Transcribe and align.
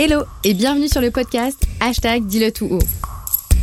Hello 0.00 0.22
et 0.44 0.54
bienvenue 0.54 0.86
sur 0.86 1.00
le 1.00 1.10
podcast 1.10 1.60
Hashtag 1.80 2.24
Dis-le 2.24 2.52
tout 2.52 2.68
haut. 2.70 2.78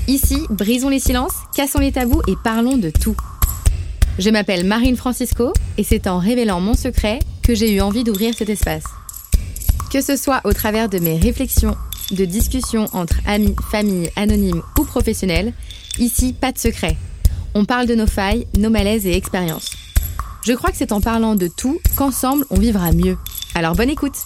Ici, 0.09 0.41
brisons 0.49 0.89
les 0.89 0.99
silences, 0.99 1.31
cassons 1.55 1.79
les 1.79 1.93
tabous 1.93 2.21
et 2.27 2.33
parlons 2.43 2.75
de 2.75 2.89
tout. 2.89 3.15
Je 4.19 4.29
m'appelle 4.29 4.65
Marine 4.65 4.97
Francisco 4.97 5.53
et 5.77 5.85
c'est 5.85 6.07
en 6.07 6.19
révélant 6.19 6.59
mon 6.59 6.73
secret 6.73 7.19
que 7.41 7.55
j'ai 7.55 7.71
eu 7.71 7.79
envie 7.79 8.03
d'ouvrir 8.03 8.33
cet 8.33 8.49
espace. 8.49 8.83
Que 9.93 10.01
ce 10.01 10.17
soit 10.17 10.41
au 10.43 10.51
travers 10.51 10.89
de 10.89 10.99
mes 10.99 11.17
réflexions, 11.17 11.77
de 12.11 12.25
discussions 12.25 12.87
entre 12.91 13.15
amis, 13.25 13.55
familles, 13.71 14.11
anonymes 14.17 14.61
ou 14.77 14.83
professionnels, 14.83 15.53
ici, 15.99 16.33
pas 16.33 16.51
de 16.51 16.57
secret. 16.57 16.97
On 17.53 17.63
parle 17.63 17.87
de 17.87 17.95
nos 17.95 18.07
failles, 18.07 18.45
nos 18.57 18.69
malaises 18.69 19.07
et 19.07 19.15
expériences. 19.15 19.71
Je 20.45 20.51
crois 20.51 20.71
que 20.71 20.77
c'est 20.77 20.91
en 20.91 20.99
parlant 20.99 21.35
de 21.35 21.47
tout 21.47 21.79
qu'ensemble 21.95 22.45
on 22.49 22.59
vivra 22.59 22.91
mieux. 22.91 23.17
Alors 23.53 23.73
bonne 23.73 23.89
écoute 23.89 24.17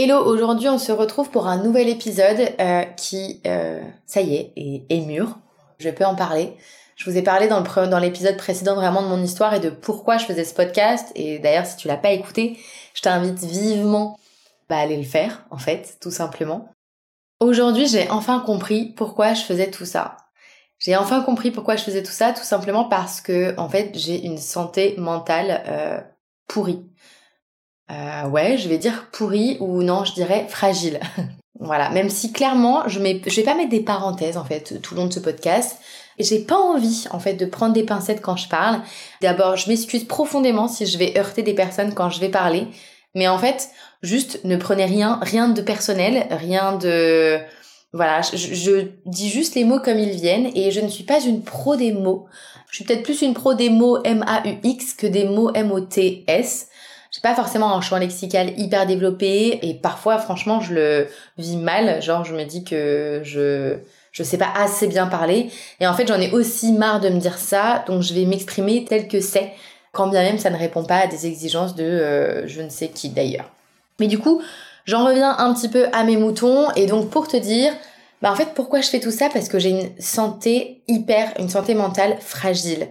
Hello, 0.00 0.24
aujourd'hui 0.24 0.68
on 0.68 0.78
se 0.78 0.92
retrouve 0.92 1.28
pour 1.28 1.48
un 1.48 1.60
nouvel 1.60 1.88
épisode 1.88 2.54
euh, 2.60 2.82
qui, 2.96 3.40
euh, 3.48 3.82
ça 4.06 4.20
y 4.20 4.36
est, 4.36 4.52
est, 4.88 5.00
mûr. 5.00 5.36
Je 5.80 5.90
peux 5.90 6.04
en 6.04 6.14
parler. 6.14 6.54
Je 6.94 7.10
vous 7.10 7.16
ai 7.16 7.22
parlé 7.22 7.48
dans, 7.48 7.98
l'épisode 7.98 8.36
précédent 8.36 8.76
vraiment 8.76 9.02
de 9.02 9.08
mon 9.08 9.20
histoire 9.20 9.54
et 9.54 9.58
de 9.58 9.70
pourquoi 9.70 10.16
je 10.16 10.24
faisais 10.24 10.44
ce 10.44 10.54
podcast. 10.54 11.10
Et 11.16 11.40
d'ailleurs, 11.40 11.66
si 11.66 11.76
tu 11.78 11.88
l'as 11.88 11.96
pas 11.96 12.12
écouté, 12.12 12.60
je 12.94 13.02
t'invite 13.02 13.40
vivement 13.40 14.16
bah, 14.68 14.76
à 14.76 14.82
aller 14.82 14.96
le 14.96 15.02
faire, 15.02 15.44
en 15.50 15.58
fait, 15.58 15.96
tout 16.00 16.12
simplement. 16.12 16.68
Aujourd'hui, 17.40 17.88
j'ai 17.88 18.08
enfin 18.08 18.38
compris 18.38 18.92
pourquoi 18.96 19.34
je 19.34 19.42
faisais 19.42 19.72
tout 19.72 19.84
ça. 19.84 20.16
J'ai 20.78 20.94
enfin 20.94 21.22
compris 21.22 21.50
pourquoi 21.50 21.74
je 21.74 21.82
faisais 21.82 22.04
tout 22.04 22.12
ça, 22.12 22.32
tout 22.32 22.44
simplement 22.44 22.84
parce 22.84 23.20
que, 23.20 23.52
en 23.58 23.68
fait, 23.68 23.90
j'ai 23.94 24.24
une 24.24 24.38
santé 24.38 24.94
mentale 24.96 25.64
euh, 25.66 26.00
pourrie. 26.46 26.84
Euh, 27.90 28.28
ouais, 28.28 28.58
je 28.58 28.68
vais 28.68 28.78
dire 28.78 29.08
pourrie 29.12 29.56
ou 29.60 29.82
non, 29.82 30.04
je 30.04 30.12
dirais 30.12 30.46
fragile. 30.48 31.00
voilà, 31.60 31.90
même 31.90 32.10
si 32.10 32.32
clairement, 32.32 32.88
je, 32.88 33.00
mets, 33.00 33.20
je 33.26 33.36
vais 33.36 33.42
pas 33.42 33.54
mettre 33.54 33.70
des 33.70 33.80
parenthèses 33.80 34.36
en 34.36 34.44
fait 34.44 34.80
tout 34.82 34.94
le 34.94 35.00
long 35.00 35.06
de 35.06 35.12
ce 35.12 35.20
podcast. 35.20 35.78
J'ai 36.18 36.40
pas 36.40 36.58
envie 36.58 37.06
en 37.12 37.20
fait 37.20 37.34
de 37.34 37.46
prendre 37.46 37.72
des 37.72 37.84
pincettes 37.84 38.20
quand 38.20 38.36
je 38.36 38.48
parle. 38.48 38.80
D'abord, 39.22 39.56
je 39.56 39.68
m'excuse 39.68 40.04
profondément 40.04 40.68
si 40.68 40.84
je 40.84 40.98
vais 40.98 41.16
heurter 41.16 41.42
des 41.42 41.54
personnes 41.54 41.94
quand 41.94 42.10
je 42.10 42.20
vais 42.20 42.28
parler, 42.28 42.66
mais 43.14 43.28
en 43.28 43.38
fait, 43.38 43.68
juste 44.02 44.40
ne 44.44 44.56
prenez 44.56 44.84
rien, 44.84 45.18
rien 45.22 45.48
de 45.48 45.62
personnel, 45.62 46.26
rien 46.30 46.76
de 46.76 47.40
voilà, 47.92 48.20
je, 48.20 48.88
dis 49.06 49.30
juste 49.30 49.54
les 49.54 49.64
mots 49.64 49.80
comme 49.80 49.98
ils 49.98 50.10
viennent 50.10 50.50
et 50.54 50.70
je 50.70 50.80
ne 50.80 50.88
suis 50.88 51.04
pas 51.04 51.20
une 51.20 51.42
pro 51.42 51.74
des 51.74 51.92
mots. 51.92 52.26
Je 52.70 52.76
suis 52.76 52.84
peut-être 52.84 53.02
plus 53.02 53.22
une 53.22 53.32
pro 53.32 53.54
des 53.54 53.70
mots 53.70 54.02
M-A-U-X 54.04 54.92
que 54.92 55.06
des 55.06 55.24
mots 55.24 55.50
M-O-T-S. 55.54 56.68
J'ai 57.10 57.20
pas 57.20 57.34
forcément 57.34 57.74
un 57.74 57.80
champ 57.80 57.96
lexical 57.96 58.58
hyper 58.58 58.86
développé 58.86 59.58
et 59.62 59.74
parfois 59.74 60.18
franchement 60.18 60.60
je 60.60 60.74
le 60.74 61.08
vis 61.38 61.56
mal. 61.56 62.02
Genre 62.02 62.24
je 62.24 62.34
me 62.34 62.44
dis 62.44 62.64
que 62.64 63.20
je 63.24 63.76
je 64.12 64.22
sais 64.22 64.38
pas 64.38 64.52
assez 64.56 64.88
bien 64.88 65.06
parler 65.06 65.50
et 65.80 65.86
en 65.86 65.94
fait 65.94 66.06
j'en 66.08 66.20
ai 66.20 66.30
aussi 66.32 66.72
marre 66.72 67.00
de 67.00 67.08
me 67.08 67.20
dire 67.20 67.38
ça 67.38 67.84
donc 67.86 68.02
je 68.02 68.14
vais 68.14 68.24
m'exprimer 68.24 68.84
tel 68.84 69.06
que 69.06 69.20
c'est 69.20 69.52
quand 69.92 70.08
bien 70.08 70.22
même 70.22 70.38
ça 70.38 70.50
ne 70.50 70.56
répond 70.56 70.84
pas 70.84 70.98
à 70.98 71.06
des 71.06 71.26
exigences 71.26 71.74
de 71.74 71.84
euh, 71.84 72.46
je 72.46 72.60
ne 72.62 72.68
sais 72.68 72.88
qui 72.88 73.10
d'ailleurs. 73.10 73.50
Mais 74.00 74.06
du 74.06 74.18
coup 74.18 74.42
J'en 74.88 75.04
reviens 75.04 75.36
un 75.36 75.52
petit 75.52 75.68
peu 75.68 75.88
à 75.92 76.02
mes 76.02 76.16
moutons 76.16 76.70
et 76.74 76.86
donc 76.86 77.10
pour 77.10 77.28
te 77.28 77.36
dire, 77.36 77.74
bah 78.22 78.32
en 78.32 78.34
fait 78.34 78.54
pourquoi 78.54 78.80
je 78.80 78.88
fais 78.88 79.00
tout 79.00 79.10
ça? 79.10 79.28
Parce 79.30 79.50
que 79.50 79.58
j'ai 79.58 79.68
une 79.68 79.90
santé 80.00 80.80
hyper, 80.88 81.30
une 81.38 81.50
santé 81.50 81.74
mentale 81.74 82.16
fragile. 82.20 82.88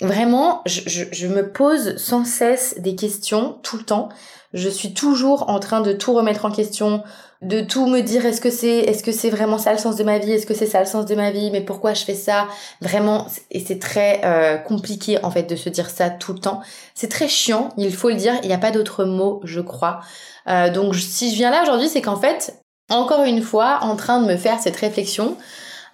Vraiment, 0.00 0.62
je, 0.66 0.80
je, 0.86 1.04
je, 1.12 1.26
me 1.28 1.50
pose 1.52 1.96
sans 1.96 2.24
cesse 2.24 2.74
des 2.78 2.96
questions 2.96 3.58
tout 3.62 3.76
le 3.76 3.84
temps. 3.84 4.08
Je 4.52 4.68
suis 4.68 4.92
toujours 4.92 5.48
en 5.48 5.60
train 5.60 5.80
de 5.80 5.92
tout 5.92 6.12
remettre 6.12 6.44
en 6.44 6.50
question, 6.50 7.02
de 7.42 7.60
tout 7.60 7.86
me 7.86 8.00
dire 8.00 8.24
est-ce 8.26 8.40
que 8.40 8.50
c'est 8.50 8.78
est-ce 8.78 9.02
que 9.02 9.12
c'est 9.12 9.30
vraiment 9.30 9.58
ça 9.58 9.72
le 9.72 9.78
sens 9.78 9.96
de 9.96 10.04
ma 10.04 10.18
vie? 10.18 10.32
Est-ce 10.32 10.46
que 10.46 10.54
c'est 10.54 10.66
ça 10.66 10.80
le 10.80 10.86
sens 10.86 11.06
de 11.06 11.14
ma 11.14 11.30
vie? 11.30 11.50
Mais 11.50 11.60
pourquoi 11.60 11.94
je 11.94 12.04
fais 12.04 12.14
ça? 12.14 12.48
Vraiment, 12.80 13.26
et 13.50 13.60
c'est 13.60 13.78
très 13.78 14.20
euh, 14.24 14.56
compliqué 14.56 15.22
en 15.22 15.30
fait 15.30 15.44
de 15.44 15.54
se 15.54 15.68
dire 15.68 15.90
ça 15.90 16.10
tout 16.10 16.32
le 16.32 16.38
temps. 16.38 16.60
C'est 16.94 17.10
très 17.10 17.28
chiant, 17.28 17.68
il 17.76 17.94
faut 17.94 18.08
le 18.08 18.16
dire. 18.16 18.34
Il 18.42 18.48
n'y 18.48 18.54
a 18.54 18.58
pas 18.58 18.70
d'autre 18.70 19.04
mot, 19.04 19.40
je 19.44 19.60
crois. 19.60 20.00
Euh, 20.48 20.70
donc 20.70 20.94
si 20.96 21.30
je 21.30 21.36
viens 21.36 21.50
là 21.50 21.62
aujourd'hui, 21.62 21.88
c'est 21.88 22.02
qu'en 22.02 22.16
fait, 22.16 22.54
encore 22.90 23.24
une 23.24 23.42
fois, 23.42 23.78
en 23.82 23.96
train 23.96 24.20
de 24.20 24.26
me 24.26 24.36
faire 24.36 24.58
cette 24.60 24.76
réflexion, 24.76 25.36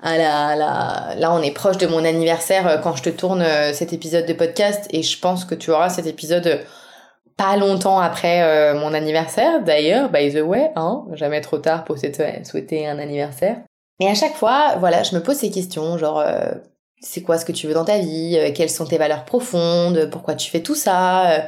à 0.02 0.16
la, 0.16 1.14
là 1.16 1.32
on 1.32 1.42
est 1.42 1.50
proche 1.50 1.78
de 1.78 1.86
mon 1.86 2.04
anniversaire 2.04 2.66
euh, 2.66 2.78
quand 2.78 2.96
je 2.96 3.02
te 3.02 3.10
tourne 3.10 3.42
euh, 3.42 3.72
cet 3.72 3.92
épisode 3.92 4.26
de 4.26 4.32
podcast 4.32 4.86
et 4.90 5.02
je 5.02 5.18
pense 5.18 5.44
que 5.44 5.54
tu 5.54 5.70
auras 5.70 5.90
cet 5.90 6.06
épisode 6.06 6.60
pas 7.36 7.56
longtemps 7.56 7.98
après 7.98 8.74
mon 8.74 8.92
anniversaire 8.92 9.62
d'ailleurs 9.62 10.10
by 10.10 10.30
the 10.30 10.42
way 10.42 10.70
hein 10.76 11.06
jamais 11.12 11.40
trop 11.40 11.56
tard 11.56 11.84
pour 11.84 11.96
souhaiter 11.96 12.86
un 12.86 12.98
anniversaire 12.98 13.56
et 13.98 14.08
à 14.08 14.14
chaque 14.14 14.34
fois 14.34 14.76
voilà 14.78 15.02
je 15.04 15.14
me 15.14 15.22
pose 15.22 15.36
ces 15.36 15.50
questions 15.50 15.96
genre 15.96 16.22
c'est 17.00 17.22
quoi 17.22 17.38
ce 17.38 17.46
que 17.46 17.52
tu 17.52 17.66
veux 17.66 17.72
dans 17.72 17.86
ta 17.86 17.96
vie 17.96 18.38
quelles 18.54 18.68
sont 18.68 18.84
tes 18.84 18.98
valeurs 18.98 19.24
profondes 19.24 20.10
pourquoi 20.12 20.34
tu 20.34 20.50
fais 20.50 20.60
tout 20.60 20.74
ça 20.74 21.46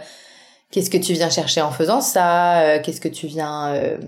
Qu'est-ce 0.72 0.88
que 0.88 0.96
tu 0.96 1.12
viens 1.12 1.28
chercher 1.28 1.60
en 1.60 1.70
faisant 1.70 2.00
ça 2.00 2.62
euh, 2.62 2.80
Qu'est-ce 2.82 3.00
que 3.00 3.08
tu 3.08 3.26
viens 3.26 3.74
euh, 3.74 3.98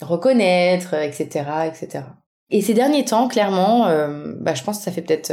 reconnaître, 0.00 0.94
etc., 0.94 1.44
etc. 1.66 2.04
Et 2.52 2.62
ces 2.62 2.74
derniers 2.74 3.04
temps, 3.04 3.26
clairement, 3.26 3.88
euh, 3.88 4.34
bah, 4.38 4.54
je 4.54 4.62
pense 4.62 4.78
que 4.78 4.84
ça 4.84 4.92
fait 4.92 5.02
peut-être 5.02 5.32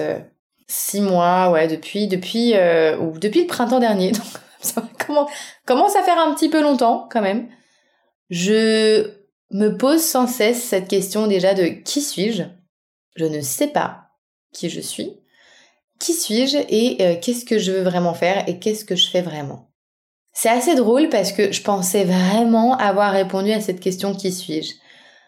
six 0.68 1.02
mois, 1.02 1.52
ouais, 1.52 1.68
depuis, 1.68 2.08
depuis, 2.08 2.54
ou 3.00 3.20
depuis 3.20 3.42
le 3.42 3.48
printemps 3.48 3.80
dernier. 3.80 4.12
Donc, 4.14 4.26
ça 4.62 4.84
commence 5.66 5.96
à 5.96 6.04
faire 6.04 6.18
un 6.18 6.34
petit 6.34 6.50
peu 6.50 6.62
longtemps, 6.62 7.08
quand 7.12 7.22
même. 7.22 7.48
Je 8.30 9.12
me 9.52 9.70
pose 9.78 10.02
sans 10.02 10.28
cesse 10.28 10.64
cette 10.64 10.88
question 10.88 11.28
déjà 11.28 11.54
de 11.54 11.66
qui 11.68 12.02
suis-je? 12.02 12.44
Je 13.16 13.26
ne 13.26 13.42
sais 13.42 13.68
pas 13.68 14.10
qui 14.54 14.70
je 14.70 14.80
suis. 14.80 15.20
Qui 16.00 16.14
suis-je 16.14 16.58
et 16.70 17.20
qu'est-ce 17.20 17.44
que 17.44 17.60
je 17.60 17.74
veux 17.74 17.84
vraiment 17.84 18.14
faire 18.14 18.48
et 18.48 18.60
qu'est-ce 18.60 18.86
que 18.86 18.96
je 18.96 19.10
fais 19.10 19.22
vraiment? 19.22 19.70
C'est 20.32 20.50
assez 20.50 20.76
drôle 20.76 21.10
parce 21.10 21.34
que 21.34 21.52
je 21.52 21.62
pensais 21.62 22.06
vraiment 22.06 22.78
avoir 22.78 23.12
répondu 23.12 23.52
à 23.52 23.60
cette 23.60 23.82
question 23.82 24.16
qui 24.16 24.32
suis-je? 24.32 24.76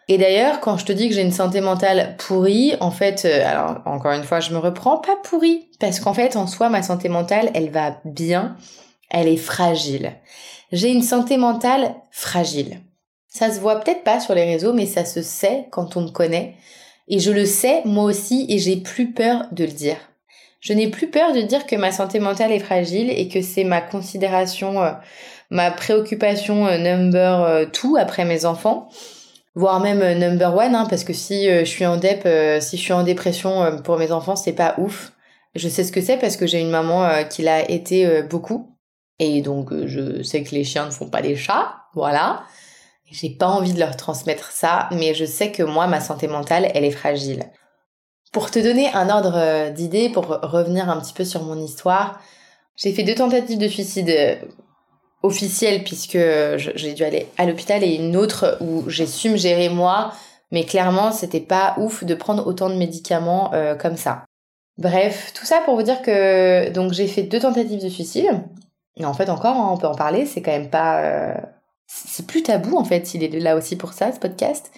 Et 0.08 0.18
d'ailleurs, 0.18 0.60
quand 0.60 0.78
je 0.78 0.86
te 0.86 0.92
dis 0.92 1.08
que 1.08 1.16
j'ai 1.16 1.22
une 1.22 1.32
santé 1.32 1.62
mentale 1.62 2.16
pourrie, 2.18 2.76
en 2.80 2.92
fait, 2.92 3.24
euh, 3.26 3.48
alors 3.48 3.82
encore 3.86 4.12
une 4.12 4.24
fois, 4.24 4.40
je 4.40 4.54
me 4.54 4.58
reprends 4.58 4.98
pas 4.98 5.16
pourrie, 5.24 5.70
parce 5.80 6.00
qu'en 6.00 6.14
fait, 6.14 6.36
en 6.36 6.48
soi, 6.48 6.70
ma 6.70 6.84
santé 6.84 7.10
mentale, 7.10 7.52
elle 7.54 7.70
va 7.70 8.00
bien, 8.06 8.56
elle 9.10 9.28
est 9.28 9.38
fragile. 9.38 10.14
J'ai 10.72 10.92
une 10.92 11.04
santé 11.04 11.38
mentale 11.38 11.96
fragile. 12.12 12.82
Ça 13.28 13.52
se 13.52 13.60
voit 13.60 13.80
peut-être 13.80 14.04
pas 14.04 14.20
sur 14.20 14.36
les 14.36 14.46
réseaux, 14.46 14.74
mais 14.74 14.86
ça 14.86 15.06
se 15.06 15.22
sait 15.22 15.68
quand 15.72 15.96
on 15.96 16.02
me 16.02 16.10
connaît. 16.10 16.56
Et 17.08 17.20
je 17.20 17.32
le 17.32 17.46
sais, 17.46 17.82
moi 17.86 18.06
aussi, 18.06 18.46
et 18.50 18.60
j'ai 18.60 18.78
plus 18.78 19.14
peur 19.14 19.46
de 19.52 19.64
le 19.64 19.72
dire 19.72 19.98
je 20.62 20.74
n'ai 20.74 20.88
plus 20.90 21.08
peur 21.08 21.34
de 21.34 21.42
dire 21.42 21.66
que 21.66 21.76
ma 21.76 21.92
santé 21.92 22.20
mentale 22.20 22.52
est 22.52 22.60
fragile 22.60 23.10
et 23.10 23.28
que 23.28 23.42
c'est 23.42 23.64
ma 23.64 23.82
considération, 23.82 24.82
euh, 24.82 24.92
ma 25.50 25.72
préoccupation 25.72 26.68
euh, 26.68 26.78
number 26.78 27.42
euh, 27.42 27.66
two 27.66 27.98
après 27.98 28.26
mes 28.26 28.46
enfants, 28.46 28.88
voire 29.56 29.80
même 29.80 30.18
number 30.18 30.56
one, 30.56 30.76
hein, 30.76 30.88
parce 30.90 31.04
que 31.04 31.14
si 31.14 31.46
je 31.46 31.66
suis 31.66 31.86
en 31.86 31.98
dep, 31.98 32.28
si 32.62 32.78
je 32.78 32.82
suis 32.82 32.94
en 32.94 33.04
dépression 33.04 33.78
pour 33.84 33.98
mes 33.98 34.12
enfants, 34.12 34.36
c'est 34.36 34.54
pas 34.54 34.76
ouf. 34.78 35.12
Je 35.56 35.68
sais 35.68 35.84
ce 35.84 35.92
que 35.92 36.02
c'est 36.02 36.18
parce 36.18 36.38
que 36.38 36.48
j'ai 36.48 36.62
une 36.62 36.70
maman 36.70 37.26
qui 37.30 37.42
l'a 37.42 37.70
été 37.70 38.24
beaucoup, 38.24 38.78
et 39.20 39.42
donc 39.42 39.74
je 39.86 40.24
sais 40.24 40.44
que 40.44 40.56
les 40.56 40.64
chiens 40.64 40.86
ne 40.86 40.92
font 40.92 41.10
pas 41.10 41.22
des 41.22 41.36
chats, 41.36 41.76
voilà. 41.94 42.44
J'ai 43.12 43.30
pas 43.30 43.48
envie 43.48 43.74
de 43.74 43.80
leur 43.80 43.98
transmettre 43.98 44.52
ça, 44.52 44.88
mais 44.94 45.14
je 45.14 45.26
sais 45.26 45.52
que 45.52 45.64
moi, 45.64 45.86
ma 45.88 46.00
santé 46.00 46.28
mentale, 46.28 46.72
elle 46.74 46.86
est 46.86 46.92
fragile. 46.92 47.44
Pour 48.32 48.50
te 48.50 48.60
donner 48.60 48.90
un 48.94 49.10
ordre 49.10 49.34
euh, 49.36 49.70
d'idée, 49.70 50.08
pour 50.08 50.28
revenir 50.28 50.90
un 50.90 51.00
petit 51.02 51.14
peu 51.14 51.26
sur 51.26 51.44
mon 51.44 51.62
histoire, 51.62 52.22
j'ai 52.78 52.94
fait 52.94 53.04
deux 53.04 53.16
tentatives 53.16 53.58
de 53.58 53.68
suicide 53.68 54.40
euh, 55.24 55.28
officielles 55.28 55.84
puisque 55.84 56.18
j'ai 56.58 56.94
dû 56.94 57.04
aller 57.04 57.28
à 57.38 57.46
l'hôpital 57.46 57.84
et 57.84 57.96
une 57.96 58.16
autre 58.16 58.58
où 58.62 58.90
j'ai 58.90 59.06
su 59.06 59.30
me 59.30 59.38
gérer 59.38 59.70
moi, 59.70 60.14
mais 60.52 60.66
clairement 60.66 61.12
c'était 61.12 61.40
pas 61.40 61.76
ouf 61.78 62.04
de 62.04 62.16
prendre 62.16 62.46
autant 62.48 62.70
de 62.70 62.76
médicaments 62.76 63.54
euh, 63.54 63.76
comme 63.76 63.98
ça. 63.98 64.26
Bref, 64.78 65.32
tout 65.34 65.46
ça 65.46 65.62
pour 65.66 65.76
vous 65.76 65.84
dire 65.84 66.02
que 66.02 66.70
donc 66.72 66.94
j'ai 66.94 67.08
fait 67.08 67.24
deux 67.24 67.40
tentatives 67.40 67.84
de 67.84 67.90
suicide. 67.90 68.42
Et 68.98 69.06
en 69.06 69.14
fait 69.14 69.30
encore, 69.30 69.56
hein, 69.56 69.70
on 69.72 69.78
peut 69.78 69.88
en 69.88 69.96
parler, 69.96 70.26
c'est 70.26 70.42
quand 70.42 70.52
même 70.52 70.70
pas, 70.70 71.36
c'est 71.88 72.28
plus 72.28 72.44
tabou 72.44 72.78
en 72.78 72.84
fait. 72.84 73.14
Il 73.14 73.24
est 73.24 73.40
là 73.40 73.56
aussi 73.56 73.76
pour 73.76 73.94
ça, 73.94 74.12
ce 74.12 74.20
podcast. 74.20 74.72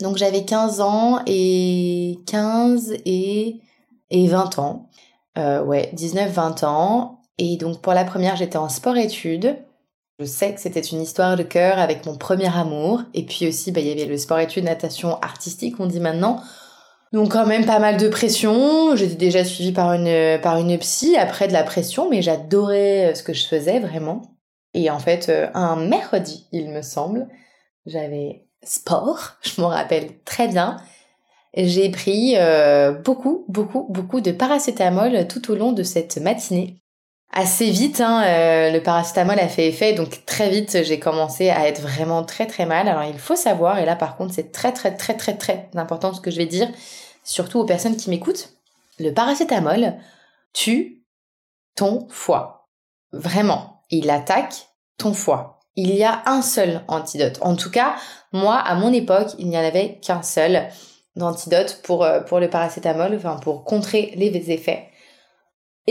Donc 0.00 0.16
j'avais 0.16 0.44
15 0.44 0.80
ans 0.80 1.20
et 1.26 2.18
15 2.26 2.94
et, 3.04 3.60
et 4.10 4.28
20 4.28 4.58
ans. 4.58 4.88
Euh, 5.38 5.62
ouais, 5.62 5.90
19-20 5.94 6.64
ans. 6.64 7.20
Et 7.38 7.56
donc 7.56 7.80
pour 7.80 7.92
la 7.92 8.04
première, 8.04 8.36
j'étais 8.36 8.56
en 8.56 8.68
sport-études. 8.68 9.56
Je 10.18 10.24
sais 10.24 10.52
que 10.52 10.60
c'était 10.60 10.80
une 10.80 11.00
histoire 11.00 11.36
de 11.36 11.44
cœur 11.44 11.78
avec 11.78 12.04
mon 12.04 12.16
premier 12.16 12.54
amour. 12.54 13.02
Et 13.14 13.24
puis 13.24 13.46
aussi, 13.46 13.70
bah, 13.70 13.80
il 13.80 13.86
y 13.86 13.92
avait 13.92 14.06
le 14.06 14.18
sport-études, 14.18 14.64
natation 14.64 15.20
artistique, 15.20 15.76
on 15.78 15.86
dit 15.86 16.00
maintenant. 16.00 16.42
Donc 17.12 17.32
quand 17.32 17.46
même 17.46 17.64
pas 17.64 17.78
mal 17.78 17.96
de 17.98 18.08
pression. 18.08 18.96
J'étais 18.96 19.14
déjà 19.14 19.44
suivie 19.44 19.72
par 19.72 19.92
une, 19.92 20.40
par 20.40 20.58
une 20.58 20.76
psy 20.78 21.16
après 21.16 21.46
de 21.46 21.52
la 21.52 21.62
pression, 21.62 22.10
mais 22.10 22.20
j'adorais 22.20 23.12
euh, 23.12 23.14
ce 23.14 23.22
que 23.22 23.32
je 23.32 23.46
faisais 23.46 23.78
vraiment. 23.78 24.22
Et 24.74 24.90
en 24.90 24.98
fait, 24.98 25.28
euh, 25.28 25.48
un 25.54 25.76
mercredi, 25.76 26.46
il 26.52 26.70
me 26.70 26.82
semble, 26.82 27.28
j'avais 27.86 28.46
sport, 28.62 29.36
je 29.42 29.60
m'en 29.60 29.68
rappelle 29.68 30.20
très 30.24 30.48
bien. 30.48 30.78
J'ai 31.54 31.90
pris 31.90 32.34
euh, 32.36 32.92
beaucoup, 32.92 33.44
beaucoup, 33.48 33.86
beaucoup 33.88 34.20
de 34.20 34.32
paracétamol 34.32 35.26
tout 35.28 35.50
au 35.50 35.54
long 35.54 35.72
de 35.72 35.82
cette 35.82 36.18
matinée. 36.18 36.82
Assez 37.30 37.70
vite, 37.70 38.00
hein, 38.00 38.22
euh, 38.24 38.70
le 38.70 38.82
paracétamol 38.82 39.38
a 39.38 39.48
fait 39.48 39.68
effet, 39.68 39.92
donc 39.92 40.24
très 40.24 40.48
vite 40.48 40.82
j'ai 40.82 40.98
commencé 40.98 41.50
à 41.50 41.68
être 41.68 41.82
vraiment 41.82 42.24
très 42.24 42.46
très 42.46 42.64
mal. 42.64 42.88
Alors 42.88 43.04
il 43.04 43.18
faut 43.18 43.36
savoir, 43.36 43.78
et 43.78 43.84
là 43.84 43.96
par 43.96 44.16
contre 44.16 44.34
c'est 44.34 44.50
très 44.50 44.72
très 44.72 44.96
très 44.96 45.14
très 45.14 45.36
très 45.36 45.68
important 45.74 46.14
ce 46.14 46.22
que 46.22 46.30
je 46.30 46.38
vais 46.38 46.46
dire, 46.46 46.68
surtout 47.24 47.60
aux 47.60 47.66
personnes 47.66 47.96
qui 47.96 48.08
m'écoutent, 48.08 48.54
le 48.98 49.12
paracétamol 49.12 49.94
tue 50.54 51.04
ton 51.76 52.08
foie. 52.08 52.68
Vraiment, 53.12 53.82
il 53.90 54.10
attaque 54.10 54.68
ton 54.96 55.12
foie. 55.12 55.60
Il 55.76 55.94
y 55.94 56.04
a 56.04 56.22
un 56.26 56.42
seul 56.42 56.82
antidote. 56.88 57.38
En 57.40 57.54
tout 57.54 57.70
cas, 57.70 57.94
moi, 58.32 58.56
à 58.56 58.74
mon 58.74 58.92
époque, 58.92 59.28
il 59.38 59.48
n'y 59.48 59.56
en 59.56 59.64
avait 59.64 60.00
qu'un 60.02 60.22
seul 60.22 60.68
d'antidote 61.14 61.80
pour, 61.84 62.04
euh, 62.04 62.20
pour 62.20 62.40
le 62.40 62.50
paracétamol, 62.50 63.14
enfin 63.14 63.36
pour 63.36 63.64
contrer 63.64 64.12
les 64.16 64.50
effets. 64.50 64.87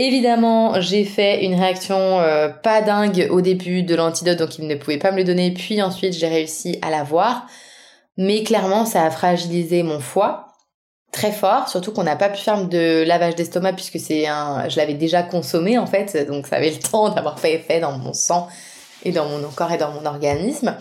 Évidemment, 0.00 0.80
j'ai 0.80 1.04
fait 1.04 1.44
une 1.44 1.56
réaction 1.56 2.20
euh, 2.20 2.48
pas 2.48 2.82
dingue 2.82 3.26
au 3.32 3.40
début 3.40 3.82
de 3.82 3.96
l'antidote, 3.96 4.38
donc 4.38 4.56
il 4.56 4.68
ne 4.68 4.76
pouvait 4.76 4.96
pas 4.96 5.10
me 5.10 5.16
le 5.16 5.24
donner, 5.24 5.50
puis 5.50 5.82
ensuite 5.82 6.12
j'ai 6.12 6.28
réussi 6.28 6.78
à 6.82 6.90
l'avoir. 6.90 7.48
Mais 8.16 8.44
clairement, 8.44 8.86
ça 8.86 9.02
a 9.02 9.10
fragilisé 9.10 9.82
mon 9.82 9.98
foie 9.98 10.52
très 11.10 11.32
fort, 11.32 11.68
surtout 11.68 11.90
qu'on 11.90 12.04
n'a 12.04 12.14
pas 12.14 12.28
pu 12.28 12.38
faire 12.38 12.68
de 12.68 13.02
lavage 13.08 13.34
d'estomac 13.34 13.72
puisque 13.72 13.98
c'est 13.98 14.28
un, 14.28 14.68
je 14.68 14.76
l'avais 14.76 14.94
déjà 14.94 15.24
consommé 15.24 15.78
en 15.78 15.86
fait, 15.86 16.16
donc 16.28 16.46
ça 16.46 16.56
avait 16.56 16.70
le 16.70 16.78
temps 16.90 17.08
d'avoir 17.08 17.40
fait 17.40 17.54
effet 17.54 17.80
dans 17.80 17.98
mon 17.98 18.12
sang 18.12 18.46
et 19.04 19.10
dans 19.10 19.28
mon 19.28 19.40
corps 19.48 19.72
et 19.72 19.78
dans 19.78 19.90
mon 19.90 20.06
organisme. 20.06 20.76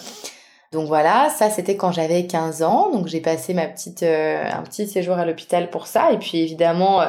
Donc 0.73 0.85
voilà, 0.85 1.31
ça 1.35 1.49
c'était 1.49 1.75
quand 1.75 1.91
j'avais 1.91 2.27
15 2.27 2.61
ans, 2.61 2.91
donc 2.91 3.07
j'ai 3.07 3.21
passé 3.21 3.55
ma 3.55 3.65
petite, 3.65 4.03
euh, 4.03 4.43
un 4.47 4.61
petit 4.61 4.87
séjour 4.87 5.15
à 5.17 5.25
l'hôpital 5.25 5.71
pour 5.71 5.87
ça. 5.87 6.11
Et 6.11 6.19
puis 6.19 6.37
évidemment, 6.37 7.01
euh, 7.01 7.07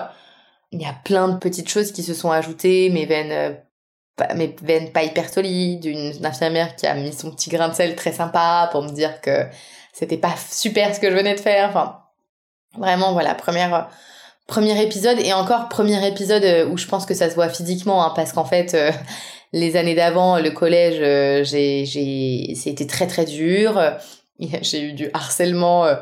il 0.73 0.83
y 0.83 0.87
a 0.87 0.95
plein 1.05 1.29
de 1.29 1.39
petites 1.39 1.69
choses 1.69 1.93
qui 1.93 2.03
se 2.03 2.15
sont 2.15 2.31
ajoutées, 2.31 2.91
mes 2.91 3.07
veines, 3.07 3.33
euh, 3.33 4.35
mes 4.35 4.55
veines 4.63 4.93
pas 4.93 5.03
hyper 5.03 5.29
solides, 5.29 5.85
une, 5.85 6.25
infirmière 6.25 6.77
qui 6.77 6.87
a 6.87 6.95
mis 6.95 7.13
son 7.13 7.31
petit 7.31 7.51
grain 7.51 7.69
de 7.69 7.75
sel 7.75 7.97
très 7.97 8.13
sympa 8.13 8.69
pour 8.73 8.83
me 8.83 8.91
dire 8.91 9.21
que 9.21 9.47
c'était 9.93 10.19
pas 10.19 10.35
super 10.51 10.95
ce 10.95 11.01
que 11.01 11.11
je 11.11 11.17
venais 11.17 11.35
de 11.35 11.41
faire. 11.41 11.69
Enfin, 11.69 12.01
vraiment 12.77 13.13
voilà, 13.13 13.35
première 13.35 13.89
premier 14.47 14.83
épisode 14.83 15.19
et 15.21 15.33
encore 15.33 15.69
premier 15.69 16.07
épisode 16.07 16.69
où 16.71 16.79
je 16.79 16.87
pense 16.87 17.05
que 17.05 17.15
ça 17.15 17.29
se 17.29 17.35
voit 17.35 17.49
physiquement 17.49 18.03
hein, 18.03 18.13
parce 18.15 18.33
qu'en 18.33 18.45
fait 18.45 18.77
les 19.53 19.77
années 19.77 19.95
d'avant, 19.95 20.39
le 20.39 20.51
collège, 20.51 20.99
euh, 21.01 21.45
j'ai, 21.45 21.85
j'ai, 21.87 22.55
c'était 22.55 22.87
très 22.87 23.07
très 23.07 23.25
dur. 23.25 23.81
J'ai 24.63 24.83
eu 24.83 24.93
du 24.93 25.11
harcèlement 25.15 25.85
euh, 25.85 25.97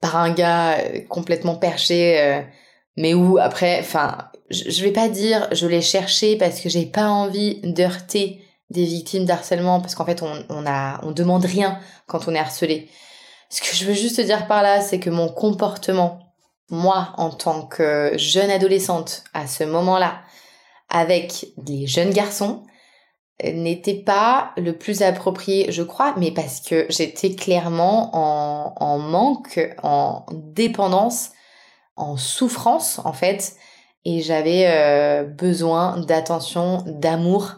par 0.00 0.16
un 0.16 0.30
gars 0.30 0.78
euh, 0.78 1.00
complètement 1.06 1.54
perché, 1.54 2.42
mais 2.96 3.14
où 3.14 3.38
après, 3.38 3.80
enfin, 3.80 4.18
je 4.50 4.82
vais 4.82 4.92
pas 4.92 5.08
dire 5.08 5.48
je 5.52 5.66
l'ai 5.66 5.82
cherché 5.82 6.36
parce 6.36 6.60
que 6.60 6.68
j'ai 6.68 6.86
pas 6.86 7.08
envie 7.08 7.60
d'heurter 7.62 8.40
des 8.70 8.84
victimes 8.84 9.24
d'harcèlement 9.24 9.80
parce 9.80 9.94
qu'en 9.94 10.04
fait 10.04 10.22
on, 10.22 10.44
on 10.48 10.66
a 10.66 11.00
on 11.04 11.12
demande 11.12 11.44
rien 11.44 11.78
quand 12.06 12.28
on 12.28 12.34
est 12.34 12.38
harcelé. 12.38 12.88
Ce 13.50 13.60
que 13.60 13.74
je 13.76 13.84
veux 13.84 13.94
juste 13.94 14.20
dire 14.20 14.46
par 14.46 14.62
là, 14.62 14.80
c'est 14.80 14.98
que 14.98 15.10
mon 15.10 15.28
comportement, 15.28 16.18
moi 16.70 17.12
en 17.18 17.30
tant 17.30 17.62
que 17.66 18.12
jeune 18.16 18.50
adolescente 18.50 19.24
à 19.32 19.46
ce 19.46 19.64
moment-là, 19.64 20.22
avec 20.88 21.46
les 21.66 21.86
jeunes 21.86 22.10
garçons, 22.10 22.64
n'était 23.42 23.94
pas 23.94 24.52
le 24.56 24.76
plus 24.76 25.02
approprié, 25.02 25.70
je 25.70 25.82
crois, 25.82 26.14
mais 26.16 26.30
parce 26.30 26.60
que 26.60 26.86
j'étais 26.88 27.34
clairement 27.34 28.10
en, 28.14 28.74
en, 28.76 28.98
manque, 28.98 29.60
en 29.82 30.24
dépendance, 30.32 31.30
en 31.96 32.16
souffrance 32.16 33.00
en 33.04 33.12
fait, 33.12 33.56
et 34.04 34.20
j'avais 34.20 34.66
euh, 34.66 35.24
besoin 35.24 35.98
d'attention, 35.98 36.84
d'amour, 36.86 37.56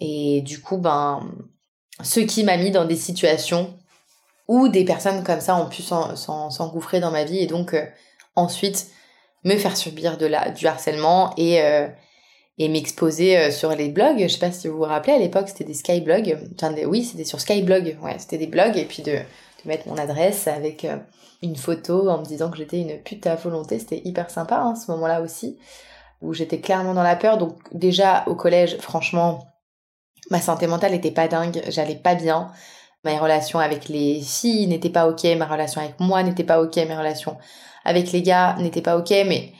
et 0.00 0.42
du 0.42 0.60
coup, 0.60 0.78
ben, 0.78 1.30
ce 2.02 2.20
qui 2.20 2.44
m'a 2.44 2.56
mis 2.56 2.70
dans 2.70 2.84
des 2.84 2.96
situations 2.96 3.74
où 4.48 4.68
des 4.68 4.84
personnes 4.84 5.22
comme 5.22 5.40
ça 5.40 5.56
ont 5.56 5.68
pu 5.68 5.82
s'engouffrer 5.82 7.00
dans 7.00 7.10
ma 7.10 7.24
vie, 7.24 7.38
et 7.38 7.46
donc 7.46 7.74
euh, 7.74 7.86
ensuite 8.36 8.88
me 9.44 9.56
faire 9.56 9.76
subir 9.76 10.18
du 10.18 10.66
harcèlement 10.66 11.32
et 11.36 11.62
euh, 11.62 11.88
m'exposer 12.58 13.50
sur 13.50 13.74
les 13.74 13.88
blogs. 13.88 14.20
Je 14.20 14.28
sais 14.28 14.38
pas 14.38 14.52
si 14.52 14.68
vous 14.68 14.76
vous 14.76 14.82
rappelez, 14.84 15.14
à 15.14 15.18
l'époque, 15.18 15.48
c'était 15.48 15.64
des 15.64 15.74
skyblogs. 15.74 16.38
Enfin, 16.54 16.72
oui, 16.86 17.02
c'était 17.02 17.24
sur 17.24 17.40
Skyblog. 17.40 17.98
Ouais, 18.02 18.14
c'était 18.18 18.38
des 18.38 18.46
blogs. 18.46 18.76
Et 18.76 18.84
puis 18.84 19.02
de, 19.02 19.18
mettre 19.68 19.88
mon 19.88 19.96
adresse 19.96 20.46
avec 20.48 20.84
euh, 20.84 20.96
une 21.42 21.56
photo 21.56 22.08
en 22.08 22.18
me 22.18 22.24
disant 22.24 22.50
que 22.50 22.56
j'étais 22.56 22.80
une 22.80 22.98
pute 22.98 23.26
à 23.26 23.34
volonté. 23.34 23.78
C'était 23.78 24.02
hyper 24.04 24.30
sympa, 24.30 24.56
hein, 24.56 24.74
ce 24.74 24.90
moment-là 24.92 25.20
aussi. 25.20 25.58
Où 26.20 26.32
j'étais 26.34 26.60
clairement 26.60 26.94
dans 26.94 27.02
la 27.02 27.16
peur. 27.16 27.38
Donc, 27.38 27.56
déjà, 27.72 28.24
au 28.26 28.34
collège, 28.34 28.76
franchement, 28.78 29.46
ma 30.30 30.40
santé 30.40 30.66
mentale 30.66 30.94
était 30.94 31.10
pas 31.10 31.28
dingue. 31.28 31.62
J'allais 31.68 31.96
pas 31.96 32.14
bien. 32.14 32.50
Mes 33.04 33.18
relations 33.18 33.58
avec 33.58 33.88
les 33.88 34.20
filles 34.20 34.68
n'étaient 34.68 34.90
pas 34.90 35.08
ok. 35.08 35.24
Ma 35.36 35.46
relation 35.46 35.80
avec 35.80 35.98
moi 35.98 36.22
n'était 36.22 36.44
pas 36.44 36.62
ok. 36.62 36.76
Mes 36.76 36.96
relations 36.96 37.36
avec 37.84 38.12
les 38.12 38.22
gars 38.22 38.54
n'étaient 38.58 38.82
pas 38.82 38.96
ok. 38.96 39.10
Mais 39.26 39.52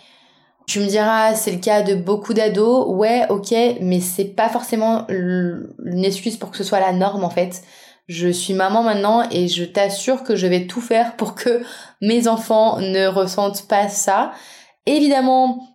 tu 0.66 0.80
me 0.80 0.86
diras, 0.86 1.34
c'est 1.34 1.52
le 1.52 1.58
cas 1.58 1.82
de 1.82 1.94
beaucoup 1.94 2.34
d'ados. 2.34 2.86
Ouais, 2.88 3.26
ok, 3.28 3.52
mais 3.80 4.00
c'est 4.00 4.24
pas 4.24 4.48
forcément 4.48 5.06
une 5.08 6.04
excuse 6.04 6.36
pour 6.36 6.50
que 6.50 6.56
ce 6.56 6.64
soit 6.64 6.80
la 6.80 6.92
norme 6.92 7.24
en 7.24 7.30
fait. 7.30 7.62
Je 8.12 8.28
suis 8.28 8.52
maman 8.52 8.82
maintenant 8.82 9.26
et 9.30 9.48
je 9.48 9.64
t'assure 9.64 10.22
que 10.22 10.36
je 10.36 10.46
vais 10.46 10.66
tout 10.66 10.82
faire 10.82 11.16
pour 11.16 11.34
que 11.34 11.62
mes 12.02 12.28
enfants 12.28 12.78
ne 12.78 13.06
ressentent 13.06 13.66
pas 13.68 13.88
ça. 13.88 14.32
Évidemment, 14.84 15.66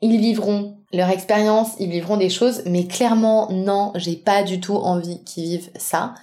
ils 0.00 0.18
vivront 0.20 0.78
leur 0.92 1.10
expérience, 1.10 1.74
ils 1.78 1.90
vivront 1.90 2.16
des 2.16 2.30
choses, 2.30 2.62
mais 2.66 2.86
clairement, 2.86 3.48
non, 3.52 3.92
j'ai 3.94 4.16
pas 4.16 4.42
du 4.42 4.60
tout 4.60 4.74
envie 4.74 5.22
qu'ils 5.22 5.44
vivent 5.44 5.70
ça. 5.76 6.14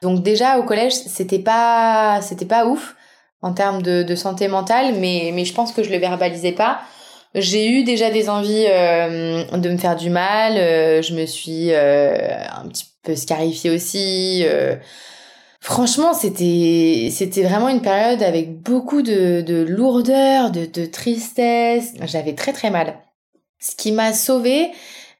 Donc 0.00 0.22
déjà 0.22 0.58
au 0.58 0.62
collège, 0.62 0.94
c'était 0.94 1.38
pas, 1.38 2.20
c'était 2.22 2.46
pas 2.46 2.66
ouf 2.66 2.96
en 3.42 3.52
termes 3.52 3.82
de, 3.82 4.14
santé 4.14 4.48
mentale, 4.48 4.94
mais, 4.98 5.30
mais 5.34 5.44
je 5.44 5.52
pense 5.52 5.72
que 5.72 5.82
je 5.82 5.90
le 5.90 5.98
verbalisais 5.98 6.52
pas. 6.52 6.80
J'ai 7.34 7.68
eu 7.68 7.84
déjà 7.84 8.10
des 8.10 8.30
envies 8.30 8.66
euh, 8.68 9.44
de 9.44 9.68
me 9.68 9.76
faire 9.76 9.96
du 9.96 10.08
mal. 10.08 10.56
Euh, 10.56 11.02
je 11.02 11.14
me 11.14 11.26
suis 11.26 11.72
euh, 11.72 12.16
un 12.50 12.66
petit 12.68 12.86
peu 13.02 13.14
scarifiée 13.14 13.70
aussi. 13.70 14.44
Franchement, 15.60 16.14
c'était 16.14 17.08
c'était 17.10 17.42
vraiment 17.42 17.68
une 17.68 17.82
période 17.82 18.22
avec 18.22 18.60
beaucoup 18.62 19.02
de, 19.02 19.42
de 19.42 19.62
lourdeur, 19.62 20.50
de, 20.50 20.66
de 20.66 20.86
tristesse. 20.86 21.94
J'avais 22.04 22.34
très 22.34 22.52
très 22.52 22.70
mal. 22.70 22.98
Ce 23.60 23.74
qui 23.74 23.92
m'a 23.92 24.12
sauvée, 24.12 24.70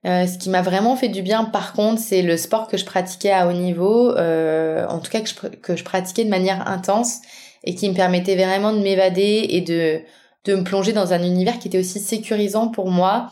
ce 0.04 0.38
qui 0.38 0.48
m'a 0.48 0.62
vraiment 0.62 0.94
fait 0.94 1.08
du 1.08 1.22
bien, 1.22 1.44
par 1.44 1.72
contre, 1.72 2.00
c'est 2.00 2.22
le 2.22 2.36
sport 2.36 2.68
que 2.68 2.76
je 2.76 2.84
pratiquais 2.84 3.32
à 3.32 3.48
haut 3.48 3.52
niveau, 3.52 4.10
en 4.12 4.98
tout 5.00 5.10
cas 5.10 5.20
que 5.20 5.28
je, 5.28 5.34
que 5.34 5.76
je 5.76 5.82
pratiquais 5.82 6.24
de 6.24 6.30
manière 6.30 6.68
intense 6.68 7.18
et 7.64 7.74
qui 7.74 7.88
me 7.90 7.94
permettait 7.94 8.36
vraiment 8.36 8.72
de 8.72 8.78
m'évader 8.78 9.46
et 9.50 9.60
de 9.60 10.02
de 10.44 10.54
me 10.54 10.64
plonger 10.64 10.92
dans 10.92 11.12
un 11.12 11.22
univers 11.22 11.58
qui 11.58 11.68
était 11.68 11.78
aussi 11.78 12.00
sécurisant 12.00 12.68
pour 12.68 12.90
moi 12.90 13.30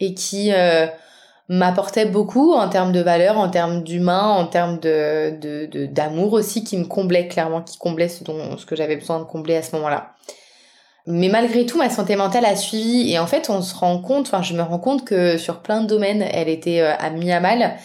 et 0.00 0.14
qui 0.14 0.52
euh, 0.52 0.86
m'apportait 1.48 2.06
beaucoup 2.06 2.54
en 2.54 2.68
termes 2.68 2.92
de 2.92 3.00
valeur, 3.00 3.38
en 3.38 3.48
termes 3.48 3.82
d'humain, 3.82 4.28
en 4.28 4.46
termes 4.46 4.78
de, 4.78 5.86
d'amour 5.86 6.32
aussi, 6.32 6.64
qui 6.64 6.76
me 6.76 6.84
comblait 6.84 7.28
clairement, 7.28 7.62
qui 7.62 7.78
comblait 7.78 8.08
ce, 8.08 8.24
dont, 8.24 8.56
ce 8.56 8.66
que 8.66 8.76
j'avais 8.76 8.96
besoin 8.96 9.18
de 9.18 9.24
combler 9.24 9.56
à 9.56 9.62
ce 9.62 9.76
moment-là. 9.76 10.14
Mais 11.06 11.28
malgré 11.28 11.66
tout, 11.66 11.76
ma 11.76 11.90
santé 11.90 12.16
mentale 12.16 12.46
a 12.46 12.56
suivi 12.56 13.12
et 13.12 13.18
en 13.18 13.26
fait, 13.26 13.50
on 13.50 13.60
se 13.60 13.74
rend 13.74 13.98
compte, 13.98 14.26
enfin, 14.26 14.42
je 14.42 14.54
me 14.54 14.62
rends 14.62 14.78
compte 14.78 15.04
que 15.04 15.36
sur 15.36 15.60
plein 15.60 15.82
de 15.82 15.86
domaines, 15.86 16.22
elle 16.22 16.48
était 16.48 16.80
euh, 16.80 16.94
à 16.98 17.10
mis 17.10 17.30
à 17.30 17.40
mal. 17.40 17.76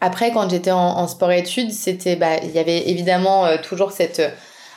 Après, 0.00 0.30
quand 0.30 0.48
j'étais 0.48 0.70
en, 0.70 1.06
sport-études, 1.08 1.72
c'était, 1.72 2.16
bah, 2.16 2.36
il 2.42 2.52
y 2.52 2.58
avait 2.58 2.88
évidemment 2.88 3.44
euh, 3.44 3.56
toujours 3.60 3.90
cette 3.90 4.22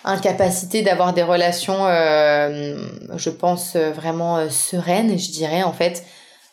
incapacité 0.03 0.81
d'avoir 0.81 1.13
des 1.13 1.23
relations, 1.23 1.85
euh, 1.87 2.75
je 3.15 3.29
pense, 3.29 3.75
euh, 3.75 3.91
vraiment 3.91 4.37
euh, 4.37 4.49
sereines, 4.49 5.17
je 5.17 5.31
dirais, 5.31 5.63
en 5.63 5.71
fait. 5.73 6.03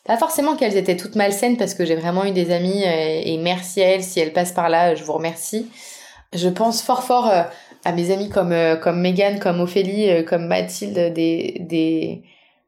Pas 0.04 0.16
forcément 0.16 0.56
qu'elles 0.56 0.76
étaient 0.76 0.96
toutes 0.96 1.16
malsaines, 1.16 1.56
parce 1.56 1.74
que 1.74 1.84
j'ai 1.84 1.96
vraiment 1.96 2.24
eu 2.24 2.32
des 2.32 2.50
amies, 2.50 2.82
et 2.84 3.36
merci 3.38 3.82
à 3.82 3.88
elles, 3.88 4.02
si 4.02 4.20
elles 4.20 4.32
passent 4.32 4.52
par 4.52 4.68
là, 4.68 4.94
je 4.94 5.04
vous 5.04 5.12
remercie. 5.12 5.68
Je 6.32 6.48
pense 6.48 6.82
fort 6.82 7.02
fort 7.02 7.30
à 7.84 7.92
mes 7.92 8.10
amies 8.10 8.30
comme, 8.30 8.54
comme 8.82 9.00
Megan, 9.00 9.38
comme 9.38 9.60
Ophélie, 9.60 10.24
comme 10.24 10.46
Mathilde, 10.46 11.12
des, 11.12 11.58
des, 11.60 12.22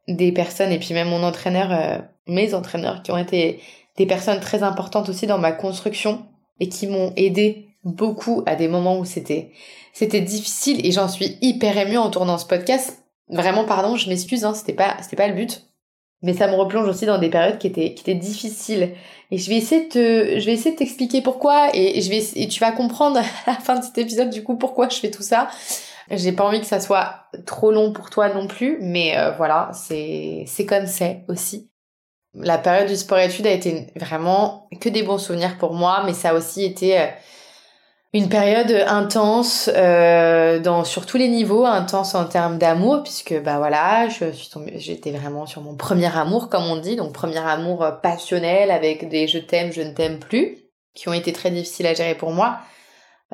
des 0.09 0.33
personnes, 0.33 0.73
et 0.73 0.79
puis 0.79 0.95
même 0.95 1.09
mon 1.09 1.23
entraîneur, 1.23 2.03
mes 2.27 2.55
entraîneurs, 2.55 3.03
qui 3.03 3.13
ont 3.13 3.19
été 3.19 3.61
des 3.97 4.07
personnes 4.07 4.41
très 4.41 4.63
importantes 4.63 5.09
aussi 5.09 5.27
dans 5.27 5.39
ma 5.39 5.53
construction, 5.53 6.27
et 6.61 6.69
qui 6.69 6.87
m'ont 6.87 7.13
aidé 7.17 7.69
beaucoup 7.85 8.43
à 8.47 8.57
des 8.57 8.69
moments 8.69 8.99
où 8.99 9.05
c'était 9.05 9.53
c'était 9.93 10.21
difficile 10.21 10.85
et 10.87 10.91
j'en 10.91 11.09
suis 11.09 11.37
hyper 11.43 11.77
émue 11.77 11.99
en 11.99 12.11
tournant 12.11 12.39
ce 12.39 12.47
podcast. 12.47 13.05
Vraiment, 13.29 13.65
pardon, 13.65 13.97
je 13.97 14.09
m'excuse, 14.09 14.45
hein, 14.45 14.55
c'était 14.55 14.73
pas, 14.73 14.97
c'était 15.03 15.17
pas 15.17 15.29
le 15.29 15.35
but. 15.35 15.67
Mais 16.23 16.35
ça 16.35 16.47
me 16.47 16.55
replonge 16.55 16.89
aussi 16.89 17.05
dans 17.05 17.19
des 17.19 17.29
périodes 17.29 17.59
qui 17.59 17.67
étaient, 17.67 17.95
qui 17.95 18.03
étaient 18.03 18.15
difficiles. 18.15 18.95
Et 19.31 19.39
je 19.39 19.51
vais 19.51 19.57
essayer 19.57 19.89
de 19.89 20.39
je 20.39 20.47
vais 20.47 20.53
essayer 20.53 20.73
de 20.73 20.77
t'expliquer 20.77 21.21
pourquoi 21.21 21.71
et, 21.75 22.01
je 22.01 22.11
vais, 22.11 22.23
et 22.37 22.49
tu 22.49 22.61
vas 22.61 22.73
comprendre 22.73 23.19
à 23.47 23.51
la 23.51 23.59
fin 23.59 23.79
de 23.79 23.85
cet 23.85 23.99
épisode 23.99 24.31
du 24.31 24.43
coup 24.45 24.57
pourquoi 24.57 24.89
je 24.89 24.99
fais 24.99 25.11
tout 25.11 25.23
ça. 25.23 25.49
J'ai 26.11 26.33
pas 26.33 26.45
envie 26.45 26.61
que 26.61 26.67
ça 26.67 26.81
soit 26.81 27.27
trop 27.47 27.73
long 27.73 27.93
pour 27.93 28.11
toi 28.11 28.29
non 28.29 28.47
plus, 28.47 28.79
mais 28.83 29.17
euh, 29.17 29.31
voilà, 29.33 29.71
c'est, 29.73 30.45
c'est 30.47 30.67
comme 30.67 30.87
c'est 30.87 31.25
aussi. 31.29 31.71
La 32.35 32.59
période 32.59 32.89
du 32.89 32.97
sport-études 32.97 33.47
a 33.47 33.53
été 33.53 33.87
vraiment 33.97 34.69
que 34.81 34.89
des 34.89 35.03
bons 35.03 35.19
souvenirs 35.19 35.59
pour 35.59 35.75
moi, 35.75 36.03
mais 36.05 36.13
ça 36.13 36.31
a 36.31 36.35
aussi 36.35 36.65
été 36.65 36.99
euh, 36.99 37.07
une 38.15 38.29
période 38.29 38.71
intense 38.87 39.71
euh, 39.75 40.59
dans 40.61 40.85
sur 40.85 41.07
tous 41.07 41.17
les 41.17 41.29
niveaux, 41.29 41.65
intense 41.65 42.15
en 42.15 42.27
termes 42.27 42.59
d'amour 42.59 43.03
puisque 43.03 43.35
bah 43.43 43.59
voilà, 43.59 44.09
je 44.09 44.33
suis 44.33 44.51
j'étais 44.77 45.13
vraiment 45.13 45.47
sur 45.47 45.63
mon 45.63 45.77
premier 45.77 46.15
amour 46.17 46.51
comme 46.51 46.65
on 46.65 46.77
dit, 46.77 46.97
donc 46.97 47.13
premier 47.13 47.39
amour 47.39 47.83
euh, 47.83 47.91
passionnel 47.93 48.71
avec 48.71 49.09
des 49.09 49.29
je 49.29 49.39
t'aime, 49.39 49.73
je 49.73 49.81
ne 49.81 49.93
t'aime 49.93 50.19
plus, 50.19 50.59
qui 50.95 51.09
ont 51.09 51.15
été 51.15 51.33
très 51.33 51.51
difficiles 51.51 51.87
à 51.87 51.95
gérer 51.95 52.15
pour 52.15 52.33
moi. 52.33 52.59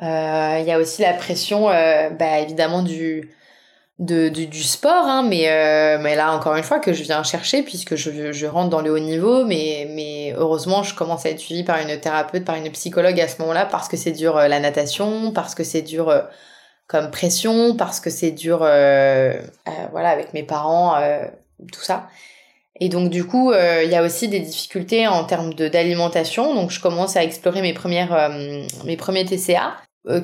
Euh, 0.01 0.57
il 0.61 0.65
y 0.65 0.71
a 0.71 0.79
aussi 0.79 1.01
la 1.01 1.13
pression, 1.13 1.69
euh, 1.69 2.09
bah 2.11 2.39
évidemment 2.39 2.81
du 2.83 3.29
de, 3.99 4.29
du 4.29 4.63
sport, 4.63 5.05
hein, 5.05 5.23
mais, 5.23 5.49
euh, 5.49 5.99
mais 6.01 6.15
là 6.15 6.33
encore 6.33 6.55
une 6.55 6.63
fois 6.63 6.79
que 6.79 6.93
je 6.93 7.03
viens 7.03 7.21
chercher 7.23 7.63
puisque 7.63 7.95
je, 7.95 8.31
je 8.31 8.45
rentre 8.45 8.69
dans 8.69 8.79
le 8.81 8.91
haut 8.91 8.99
niveau, 8.99 9.43
mais, 9.43 9.87
mais 9.93 10.33
heureusement 10.37 10.83
je 10.83 10.95
commence 10.95 11.25
à 11.25 11.29
être 11.29 11.39
suivie 11.39 11.65
par 11.65 11.79
une 11.79 11.99
thérapeute, 11.99 12.45
par 12.45 12.55
une 12.55 12.71
psychologue 12.71 13.19
à 13.19 13.27
ce 13.27 13.41
moment-là 13.41 13.65
parce 13.65 13.89
que 13.89 13.97
c'est 13.97 14.13
dur 14.13 14.37
euh, 14.37 14.47
la 14.47 14.61
natation, 14.61 15.33
parce 15.33 15.53
que 15.53 15.65
c'est 15.65 15.81
dur 15.81 16.07
euh, 16.07 16.21
comme 16.87 17.11
pression, 17.11 17.75
parce 17.75 17.99
que 17.99 18.09
c'est 18.09 18.31
dur 18.31 18.59
voilà 18.59 20.09
avec 20.09 20.33
mes 20.33 20.41
parents, 20.41 20.99
tout 21.71 21.81
ça. 21.81 22.07
Et 22.79 22.89
donc 22.89 23.11
du 23.11 23.27
coup 23.27 23.53
il 23.53 23.89
y 23.89 23.95
a 23.95 24.01
aussi 24.01 24.27
des 24.27 24.39
difficultés 24.39 25.07
en 25.07 25.23
termes 25.23 25.53
d'alimentation, 25.53 26.55
donc 26.55 26.71
je 26.71 26.81
commence 26.81 27.15
à 27.15 27.23
explorer 27.23 27.61
mes 27.61 27.75
premières 27.75 28.31
mes 28.85 28.97
premiers 28.97 29.23
TCA 29.23 29.75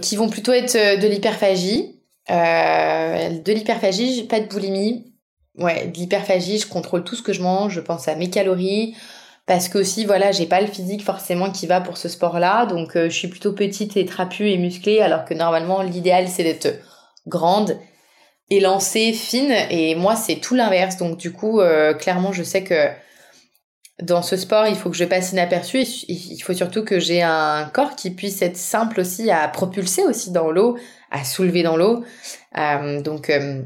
qui 0.02 0.16
vont 0.16 0.28
plutôt 0.28 0.54
être 0.54 1.00
de 1.00 1.08
l'hyperphagie 1.08 1.95
euh, 2.30 3.30
de 3.30 3.52
l'hyperphagie, 3.52 4.24
pas 4.24 4.40
de 4.40 4.48
boulimie. 4.48 5.14
Ouais, 5.58 5.88
de 5.88 5.98
l'hyperphagie, 5.98 6.60
je 6.60 6.68
contrôle 6.68 7.04
tout 7.04 7.16
ce 7.16 7.24
que 7.24 7.34
je 7.34 7.42
mange, 7.42 7.74
je 7.74 7.80
pense 7.80 8.08
à 8.08 8.16
mes 8.16 8.30
calories. 8.30 8.96
Parce 9.46 9.70
que 9.70 9.78
aussi, 9.78 10.06
voilà, 10.06 10.32
j'ai 10.32 10.48
pas 10.48 10.60
le 10.60 10.68
physique 10.68 11.04
forcément 11.04 11.52
qui 11.52 11.68
va 11.68 11.80
pour 11.80 11.98
ce 11.98 12.10
sport-là. 12.10 12.66
Donc, 12.66 12.96
euh, 12.96 13.10
je 13.10 13.16
suis 13.16 13.28
plutôt 13.28 13.54
petite 13.54 13.96
et 13.96 14.06
trapue 14.06 14.48
et 14.48 14.58
musclée, 14.58 15.02
alors 15.02 15.24
que 15.24 15.34
normalement, 15.36 15.82
l'idéal, 15.82 16.28
c'est 16.28 16.44
d'être 16.44 16.80
grande, 17.28 17.78
élancée, 18.50 19.14
fine. 19.14 19.54
Et 19.70 19.94
moi, 19.96 20.16
c'est 20.16 20.38
tout 20.38 20.56
l'inverse. 20.56 20.98
Donc, 20.98 21.18
du 21.18 21.32
coup, 21.32 21.62
euh, 21.62 21.94
clairement, 21.94 22.34
je 22.34 22.42
sais 22.44 22.64
que 22.64 22.90
dans 24.02 24.22
ce 24.22 24.36
sport, 24.36 24.68
il 24.68 24.76
faut 24.76 24.90
que 24.90 24.98
je 24.98 25.06
passe 25.06 25.32
inaperçu. 25.32 25.82
il 26.08 26.40
faut 26.42 26.54
surtout 26.54 26.84
que 26.84 27.00
j'ai 27.00 27.22
un 27.22 27.70
corps 27.74 27.96
qui 27.96 28.12
puisse 28.12 28.42
être 28.42 28.58
simple 28.58 29.00
aussi 29.00 29.32
à 29.32 29.48
propulser 29.48 30.04
aussi 30.04 30.32
dans 30.32 30.52
l'eau, 30.52 30.78
à 31.12 31.24
soulever 31.24 31.64
dans 31.64 31.78
l'eau. 31.78 32.04
Euh, 32.58 33.02
donc, 33.02 33.30
euh, 33.30 33.62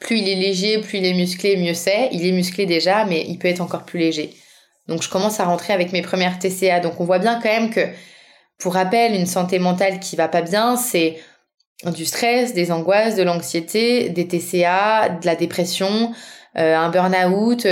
plus 0.00 0.18
il 0.18 0.28
est 0.28 0.36
léger, 0.36 0.80
plus 0.80 0.98
il 0.98 1.04
est 1.04 1.14
musclé, 1.14 1.56
mieux 1.56 1.74
c'est. 1.74 2.08
Il 2.12 2.24
est 2.26 2.32
musclé 2.32 2.64
déjà, 2.64 3.04
mais 3.04 3.24
il 3.28 3.38
peut 3.38 3.48
être 3.48 3.60
encore 3.60 3.84
plus 3.84 3.98
léger. 3.98 4.34
Donc, 4.86 5.02
je 5.02 5.10
commence 5.10 5.38
à 5.38 5.44
rentrer 5.44 5.74
avec 5.74 5.92
mes 5.92 6.00
premières 6.00 6.38
TCA. 6.38 6.80
Donc, 6.80 6.98
on 6.98 7.04
voit 7.04 7.18
bien 7.18 7.34
quand 7.34 7.50
même 7.50 7.68
que, 7.68 7.86
pour 8.58 8.72
rappel, 8.72 9.14
une 9.14 9.26
santé 9.26 9.58
mentale 9.58 10.00
qui 10.00 10.16
va 10.16 10.28
pas 10.28 10.40
bien, 10.40 10.76
c'est 10.76 11.18
du 11.84 12.06
stress, 12.06 12.54
des 12.54 12.72
angoisses, 12.72 13.16
de 13.16 13.22
l'anxiété, 13.22 14.08
des 14.08 14.26
TCA, 14.26 15.10
de 15.10 15.26
la 15.26 15.36
dépression, 15.36 16.12
euh, 16.56 16.74
un 16.74 16.88
burn-out, 16.88 17.66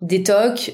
des 0.00 0.22
TOC, 0.22 0.72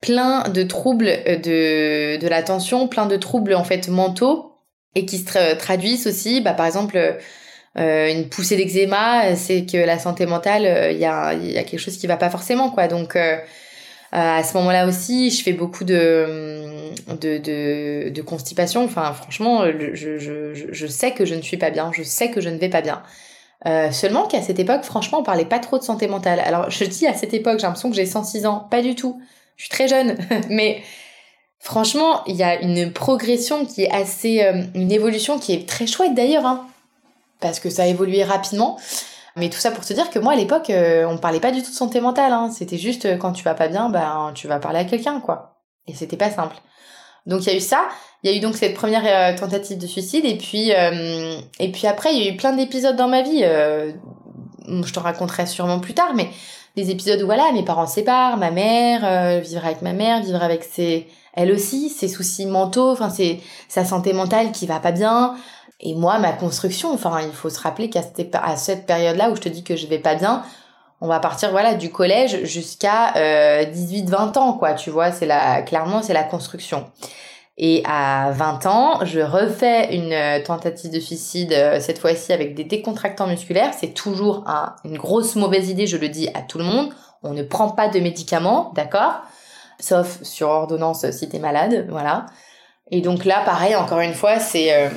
plein 0.00 0.48
de 0.48 0.62
troubles 0.62 1.06
de, 1.06 2.18
de 2.18 2.28
l'attention, 2.28 2.88
plein 2.88 3.06
de 3.06 3.16
troubles 3.16 3.54
en 3.54 3.64
fait 3.64 3.88
mentaux 3.88 4.52
et 4.94 5.06
qui 5.06 5.18
se 5.18 5.54
traduisent 5.54 6.06
aussi, 6.06 6.40
bah, 6.40 6.52
par 6.52 6.66
exemple, 6.66 7.18
euh, 7.78 8.12
une 8.12 8.28
poussée 8.28 8.56
d'eczéma, 8.56 9.36
c'est 9.36 9.64
que 9.64 9.76
la 9.76 9.98
santé 9.98 10.26
mentale, 10.26 10.62
il 10.62 10.66
euh, 10.66 10.92
y, 10.92 11.04
a, 11.04 11.34
y 11.34 11.58
a 11.58 11.62
quelque 11.62 11.78
chose 11.78 11.96
qui 11.96 12.06
va 12.06 12.16
pas 12.16 12.30
forcément, 12.30 12.70
quoi. 12.70 12.88
Donc, 12.88 13.14
euh, 13.14 13.36
à 14.12 14.42
ce 14.42 14.56
moment-là 14.56 14.88
aussi, 14.88 15.30
je 15.30 15.42
fais 15.42 15.52
beaucoup 15.52 15.84
de, 15.84 16.90
de, 17.20 17.38
de, 17.38 18.08
de 18.10 18.22
constipation. 18.22 18.84
Enfin, 18.84 19.12
franchement, 19.12 19.64
je, 19.66 19.94
je, 19.94 20.52
je, 20.72 20.86
sais 20.88 21.12
que 21.12 21.24
je 21.24 21.36
ne 21.36 21.42
suis 21.42 21.56
pas 21.58 21.70
bien, 21.70 21.92
je 21.94 22.02
sais 22.02 22.30
que 22.30 22.40
je 22.40 22.48
ne 22.48 22.58
vais 22.58 22.68
pas 22.68 22.80
bien. 22.82 23.02
Euh, 23.66 23.90
seulement 23.90 24.26
qu'à 24.26 24.42
cette 24.42 24.58
époque, 24.58 24.84
franchement, 24.84 25.20
on 25.20 25.22
parlait 25.22 25.44
pas 25.44 25.58
trop 25.58 25.78
de 25.78 25.82
santé 25.82 26.08
mentale. 26.08 26.40
Alors, 26.40 26.70
je 26.70 26.84
dis 26.84 27.06
à 27.06 27.14
cette 27.14 27.34
époque, 27.34 27.58
j'ai 27.58 27.66
l'impression 27.66 27.90
que 27.90 27.96
j'ai 27.96 28.06
106 28.06 28.46
ans. 28.46 28.66
Pas 28.70 28.82
du 28.82 28.94
tout. 28.94 29.20
Je 29.56 29.64
suis 29.64 29.70
très 29.70 29.88
jeune. 29.88 30.16
Mais 30.48 30.82
Franchement, 31.60 32.24
il 32.26 32.36
y 32.36 32.42
a 32.42 32.58
une 32.62 32.90
progression 32.90 33.66
qui 33.66 33.82
est 33.82 33.90
assez, 33.90 34.42
euh, 34.42 34.62
une 34.74 34.90
évolution 34.90 35.38
qui 35.38 35.52
est 35.52 35.68
très 35.68 35.86
chouette 35.86 36.14
d'ailleurs, 36.14 36.46
hein, 36.46 36.66
parce 37.38 37.60
que 37.60 37.68
ça 37.68 37.82
a 37.82 37.86
évolué 37.86 38.24
rapidement. 38.24 38.78
Mais 39.36 39.50
tout 39.50 39.58
ça 39.58 39.70
pour 39.70 39.84
te 39.84 39.92
dire 39.92 40.08
que 40.10 40.18
moi 40.18 40.32
à 40.32 40.36
l'époque, 40.36 40.70
euh, 40.70 41.06
on 41.06 41.18
parlait 41.18 41.38
pas 41.38 41.52
du 41.52 41.62
tout 41.62 41.70
de 41.70 41.76
santé 41.76 42.00
mentale. 42.00 42.32
Hein. 42.32 42.50
C'était 42.50 42.78
juste 42.78 43.04
euh, 43.04 43.16
quand 43.18 43.32
tu 43.32 43.44
vas 43.44 43.54
pas 43.54 43.68
bien, 43.68 43.90
ben 43.90 44.32
tu 44.34 44.48
vas 44.48 44.58
parler 44.58 44.78
à 44.78 44.84
quelqu'un, 44.84 45.20
quoi. 45.20 45.60
Et 45.86 45.94
c'était 45.94 46.16
pas 46.16 46.30
simple. 46.30 46.56
Donc 47.30 47.46
il 47.46 47.46
y 47.46 47.52
a 47.52 47.56
eu 47.56 47.60
ça. 47.60 47.88
Il 48.22 48.30
y 48.30 48.34
a 48.34 48.36
eu 48.36 48.40
donc 48.40 48.56
cette 48.56 48.74
première 48.74 49.34
tentative 49.36 49.78
de 49.78 49.86
suicide 49.86 50.26
et 50.26 50.36
puis 50.36 50.70
et 50.70 51.72
puis 51.72 51.86
après 51.86 52.14
il 52.14 52.22
y 52.22 52.28
a 52.28 52.32
eu 52.32 52.36
plein 52.36 52.52
d'épisodes 52.52 52.96
dans 52.96 53.08
ma 53.08 53.22
vie. 53.22 53.40
je 53.40 54.92
t'en 54.92 55.00
raconterai 55.00 55.46
sûrement 55.46 55.80
plus 55.80 55.94
tard, 55.94 56.12
mais 56.14 56.28
des 56.76 56.90
épisodes 56.90 57.22
où 57.22 57.24
voilà 57.24 57.50
mes 57.52 57.64
parents 57.64 57.86
séparent, 57.86 58.36
ma 58.36 58.50
mère 58.50 59.40
vivre 59.40 59.64
avec 59.64 59.80
ma 59.80 59.94
mère, 59.94 60.22
vivre 60.22 60.42
avec 60.42 60.64
ses 60.64 61.06
elle 61.32 61.52
aussi, 61.52 61.88
ses 61.88 62.08
soucis 62.08 62.46
mentaux, 62.46 62.90
enfin, 62.90 63.10
c'est 63.10 63.40
sa 63.68 63.84
santé 63.84 64.12
mentale 64.12 64.52
qui 64.52 64.66
va 64.66 64.80
pas 64.80 64.92
bien. 64.92 65.36
Et 65.80 65.94
moi, 65.94 66.18
ma 66.18 66.32
construction, 66.32 66.92
enfin, 66.92 67.20
il 67.22 67.32
faut 67.32 67.48
se 67.48 67.60
rappeler 67.60 67.88
qu'à 67.88 68.02
cette, 68.02 68.36
cette 68.56 68.86
période-là 68.86 69.30
où 69.30 69.36
je 69.36 69.40
te 69.40 69.48
dis 69.48 69.62
que 69.62 69.76
je 69.76 69.86
vais 69.86 69.98
pas 69.98 70.14
bien, 70.14 70.42
on 71.00 71.06
va 71.06 71.20
partir, 71.20 71.50
voilà, 71.50 71.74
du 71.74 71.90
collège 71.90 72.44
jusqu'à 72.44 73.16
euh, 73.16 73.64
18-20 73.64 74.38
ans, 74.38 74.52
quoi, 74.54 74.74
tu 74.74 74.90
vois, 74.90 75.12
c'est 75.12 75.26
la, 75.26 75.62
clairement, 75.62 76.02
c'est 76.02 76.12
la 76.12 76.24
construction. 76.24 76.90
Et 77.56 77.82
à 77.86 78.30
20 78.32 78.66
ans, 78.66 79.04
je 79.04 79.20
refais 79.20 79.94
une 79.94 80.12
euh, 80.12 80.42
tentative 80.42 80.90
de 80.90 81.00
suicide, 81.00 81.52
euh, 81.52 81.80
cette 81.80 81.98
fois-ci 81.98 82.32
avec 82.32 82.54
des 82.54 82.64
décontractants 82.64 83.26
musculaires. 83.26 83.72
C'est 83.78 83.92
toujours 83.92 84.44
une 84.84 84.96
grosse 84.96 85.36
mauvaise 85.36 85.68
idée, 85.68 85.86
je 85.86 85.98
le 85.98 86.08
dis 86.08 86.28
à 86.34 86.40
tout 86.40 86.58
le 86.58 86.64
monde. 86.64 86.90
On 87.22 87.34
ne 87.34 87.42
prend 87.42 87.70
pas 87.70 87.88
de 87.88 88.00
médicaments, 88.00 88.72
d'accord? 88.74 89.20
Sauf 89.78 90.22
sur 90.22 90.48
ordonnance 90.48 91.10
si 91.10 91.28
t'es 91.28 91.38
malade, 91.38 91.86
voilà. 91.90 92.26
Et 92.90 93.00
donc 93.00 93.24
là, 93.24 93.42
pareil, 93.44 93.76
encore 93.76 94.00
une 94.00 94.14
fois, 94.14 94.38
c'est 94.38 94.74
euh, 94.74 94.88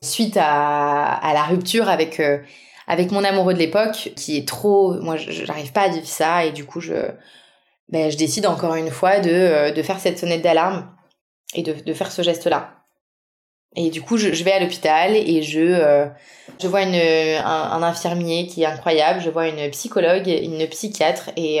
suite 0.00 0.36
à, 0.40 1.20
la 1.22 1.42
rupture 1.44 1.88
avec 1.88 2.20
euh, 2.20 2.38
avec 2.86 3.10
mon 3.10 3.24
amoureux 3.24 3.54
de 3.54 3.58
l'époque, 3.58 4.12
qui 4.16 4.36
est 4.36 4.46
trop, 4.46 4.94
moi, 5.00 5.16
j'arrive 5.16 5.72
pas 5.72 5.82
à 5.82 5.88
vivre 5.88 6.06
ça, 6.06 6.44
et 6.44 6.52
du 6.52 6.64
coup, 6.64 6.80
je 6.80 6.94
ben, 7.88 8.10
je 8.10 8.16
décide 8.16 8.46
encore 8.46 8.74
une 8.74 8.90
fois 8.90 9.20
de 9.20 9.30
euh, 9.30 9.70
de 9.72 9.82
faire 9.82 10.00
cette 10.00 10.18
sonnette 10.18 10.42
d'alarme 10.42 10.94
et 11.54 11.62
de 11.62 11.74
de 11.74 11.94
faire 11.94 12.10
ce 12.12 12.22
geste-là. 12.22 12.78
Et 13.74 13.90
du 13.90 14.02
coup, 14.02 14.18
je, 14.18 14.28
vais 14.44 14.52
à 14.52 14.60
l'hôpital 14.60 15.16
et 15.16 15.42
je 15.42 16.08
je 16.60 16.68
vois 16.68 16.82
une 16.82 16.94
un, 16.94 17.82
infirmier 17.82 18.46
qui 18.46 18.62
est 18.62 18.66
incroyable, 18.66 19.20
je 19.20 19.30
vois 19.30 19.48
une 19.48 19.70
psychologue, 19.70 20.28
une 20.28 20.66
psychiatre 20.68 21.30
et 21.36 21.60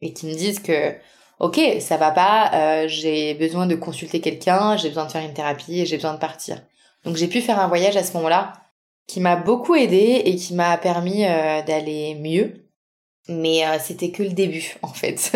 et 0.00 0.12
qui 0.12 0.26
me 0.26 0.34
disent 0.34 0.60
que 0.60 0.94
ok, 1.40 1.60
ça 1.80 1.96
va 1.96 2.10
pas, 2.10 2.50
euh, 2.54 2.88
j'ai 2.88 3.34
besoin 3.34 3.66
de 3.66 3.74
consulter 3.74 4.20
quelqu'un, 4.20 4.76
j'ai 4.76 4.88
besoin 4.88 5.06
de 5.06 5.12
faire 5.12 5.22
une 5.22 5.34
thérapie 5.34 5.80
et 5.80 5.86
j'ai 5.86 5.96
besoin 5.96 6.14
de 6.14 6.18
partir. 6.18 6.60
Donc 7.04 7.16
j'ai 7.16 7.28
pu 7.28 7.40
faire 7.40 7.60
un 7.60 7.68
voyage 7.68 7.96
à 7.96 8.02
ce 8.02 8.12
moment-là 8.14 8.52
qui 9.08 9.18
m'a 9.20 9.34
beaucoup 9.34 9.74
aidé 9.74 10.22
et 10.24 10.36
qui 10.36 10.54
m'a 10.54 10.76
permis 10.78 11.24
euh, 11.24 11.62
d'aller 11.62 12.14
mieux. 12.14 12.70
Mais 13.28 13.66
euh, 13.66 13.78
c'était 13.80 14.12
que 14.12 14.22
le 14.22 14.30
début 14.30 14.76
en 14.82 14.88
fait. 14.88 15.32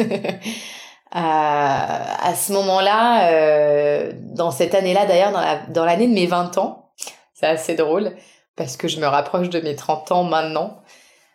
à 1.10 2.34
ce 2.36 2.52
moment-là, 2.52 4.12
dans 4.34 4.50
cette 4.50 4.74
année-là 4.74 5.04
d'ailleurs, 5.04 5.32
dans 5.68 5.84
l'année 5.84 6.06
de 6.06 6.14
mes 6.14 6.26
20 6.26 6.56
ans, 6.58 6.92
c'est 7.34 7.46
assez 7.46 7.74
drôle 7.74 8.14
parce 8.56 8.76
que 8.76 8.88
je 8.88 9.00
me 9.00 9.06
rapproche 9.06 9.50
de 9.50 9.60
mes 9.60 9.76
30 9.76 10.12
ans 10.12 10.24
maintenant. 10.24 10.82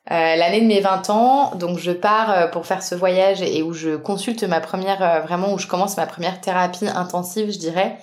Euh, 0.09 0.35
l'année 0.35 0.61
de 0.61 0.67
mes 0.67 0.79
20 0.79 1.09
ans, 1.09 1.55
donc 1.55 1.79
je 1.79 1.91
pars 1.91 2.31
euh, 2.31 2.47
pour 2.47 2.65
faire 2.65 2.81
ce 2.81 2.95
voyage 2.95 3.41
et 3.41 3.61
où 3.61 3.73
je 3.73 3.97
consulte 3.97 4.43
ma 4.43 4.61
première, 4.61 5.03
euh, 5.03 5.19
vraiment 5.19 5.53
où 5.53 5.59
je 5.59 5.67
commence 5.67 5.97
ma 5.97 6.05
première 6.05 6.39
thérapie 6.39 6.87
intensive, 6.87 7.51
je 7.51 7.59
dirais, 7.59 7.97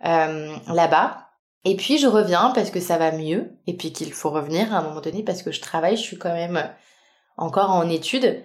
là-bas. 0.00 1.27
Et 1.64 1.76
puis 1.76 1.98
je 1.98 2.06
reviens 2.06 2.52
parce 2.54 2.70
que 2.70 2.80
ça 2.80 2.98
va 2.98 3.12
mieux 3.12 3.52
et 3.66 3.76
puis 3.76 3.92
qu'il 3.92 4.12
faut 4.12 4.30
revenir 4.30 4.72
à 4.74 4.78
un 4.78 4.82
moment 4.82 5.00
donné 5.00 5.22
parce 5.22 5.42
que 5.42 5.52
je 5.52 5.60
travaille, 5.60 5.96
je 5.96 6.02
suis 6.02 6.18
quand 6.18 6.32
même 6.32 6.70
encore 7.36 7.70
en 7.70 7.88
études. 7.88 8.42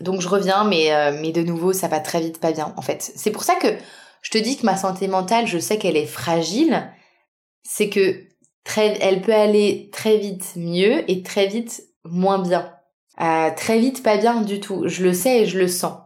Donc 0.00 0.20
je 0.20 0.28
reviens, 0.28 0.64
mais, 0.64 0.90
mais 1.20 1.32
de 1.32 1.42
nouveau, 1.42 1.72
ça 1.72 1.88
va 1.88 2.00
très 2.00 2.20
vite 2.20 2.38
pas 2.40 2.52
bien 2.52 2.72
en 2.76 2.82
fait. 2.82 3.12
C'est 3.16 3.30
pour 3.30 3.44
ça 3.44 3.54
que 3.56 3.68
je 4.22 4.30
te 4.30 4.38
dis 4.38 4.56
que 4.56 4.66
ma 4.66 4.76
santé 4.76 5.08
mentale, 5.08 5.46
je 5.46 5.58
sais 5.58 5.78
qu'elle 5.78 5.96
est 5.96 6.06
fragile. 6.06 6.90
C'est 7.62 7.88
que 7.88 8.24
très, 8.64 8.98
elle 9.00 9.22
peut 9.22 9.34
aller 9.34 9.90
très 9.92 10.18
vite 10.18 10.52
mieux 10.56 11.10
et 11.10 11.22
très 11.22 11.46
vite 11.46 11.82
moins 12.04 12.38
bien. 12.38 12.72
euh, 13.20 13.50
très 13.56 13.78
vite 13.78 14.02
pas 14.02 14.16
bien 14.16 14.42
du 14.42 14.60
tout. 14.60 14.86
Je 14.86 15.02
le 15.02 15.12
sais 15.12 15.42
et 15.42 15.46
je 15.46 15.58
le 15.58 15.68
sens. 15.68 15.98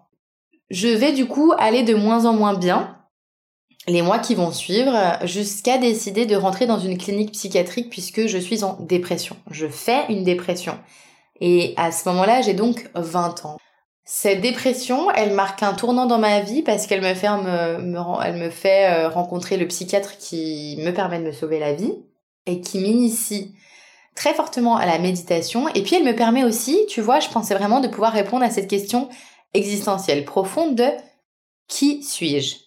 Je 0.71 0.89
vais 0.89 1.13
du 1.13 1.27
coup 1.27 1.53
aller 1.59 1.83
de 1.83 1.95
moins 1.95 2.25
en 2.27 2.33
moins 2.33 2.55
bien 2.55 2.99
les 3.87 4.03
mois 4.03 4.19
qui 4.19 4.35
vont 4.35 4.53
suivre 4.53 5.19
jusqu'à 5.25 5.79
décider 5.79 6.27
de 6.27 6.37
rentrer 6.37 6.67
dans 6.67 6.79
une 6.79 6.99
clinique 6.99 7.33
psychiatrique 7.33 7.91
puisque 7.91 8.27
je 8.27 8.39
suis 8.39 8.65
en 8.65 8.79
dépression. 8.81 9.37
Je 9.51 9.67
fais 9.67 10.07
une 10.09 10.25
dépression. 10.25 10.79
Et 11.41 11.75
à 11.77 11.93
ce 11.93 12.09
moment-là, 12.09 12.41
j'ai 12.41 12.55
donc 12.55 12.89
20 12.95 13.45
ans. 13.45 13.59
Cette 14.07 14.41
dépression, 14.41 15.11
elle 15.11 15.33
marque 15.33 15.63
un 15.63 15.73
tournant 15.73 16.07
dans 16.07 16.19
ma 16.19 16.41
vie 16.41 16.63
parce 16.63 16.87
qu'elle 16.87 17.01
me 17.01 17.15
fait, 17.15 17.27
elle 17.27 18.37
me 18.37 18.51
fait 18.51 18.91
euh, 18.91 19.09
rencontrer 19.09 19.57
le 19.57 19.67
psychiatre 19.67 20.19
qui 20.19 20.77
me 20.81 20.91
permet 20.93 21.19
de 21.19 21.25
me 21.25 21.33
sauver 21.33 21.59
la 21.59 21.73
vie 21.73 21.95
et 22.47 22.61
qui 22.61 22.79
m'initie 22.79 23.55
très 24.15 24.35
fortement 24.35 24.77
à 24.77 24.87
la 24.87 24.99
méditation. 24.99 25.69
Et 25.69 25.83
puis 25.83 25.97
elle 25.97 26.05
me 26.05 26.15
permet 26.15 26.45
aussi, 26.45 26.85
tu 26.89 27.01
vois, 27.01 27.21
je 27.21 27.29
pensais 27.29 27.55
vraiment 27.55 27.81
de 27.81 27.89
pouvoir 27.89 28.13
répondre 28.13 28.45
à 28.45 28.51
cette 28.51 28.69
question 28.69 29.09
existentielle 29.55 30.25
profonde 30.25 30.75
de 30.75 30.89
qui 31.67 32.03
suis-je? 32.03 32.64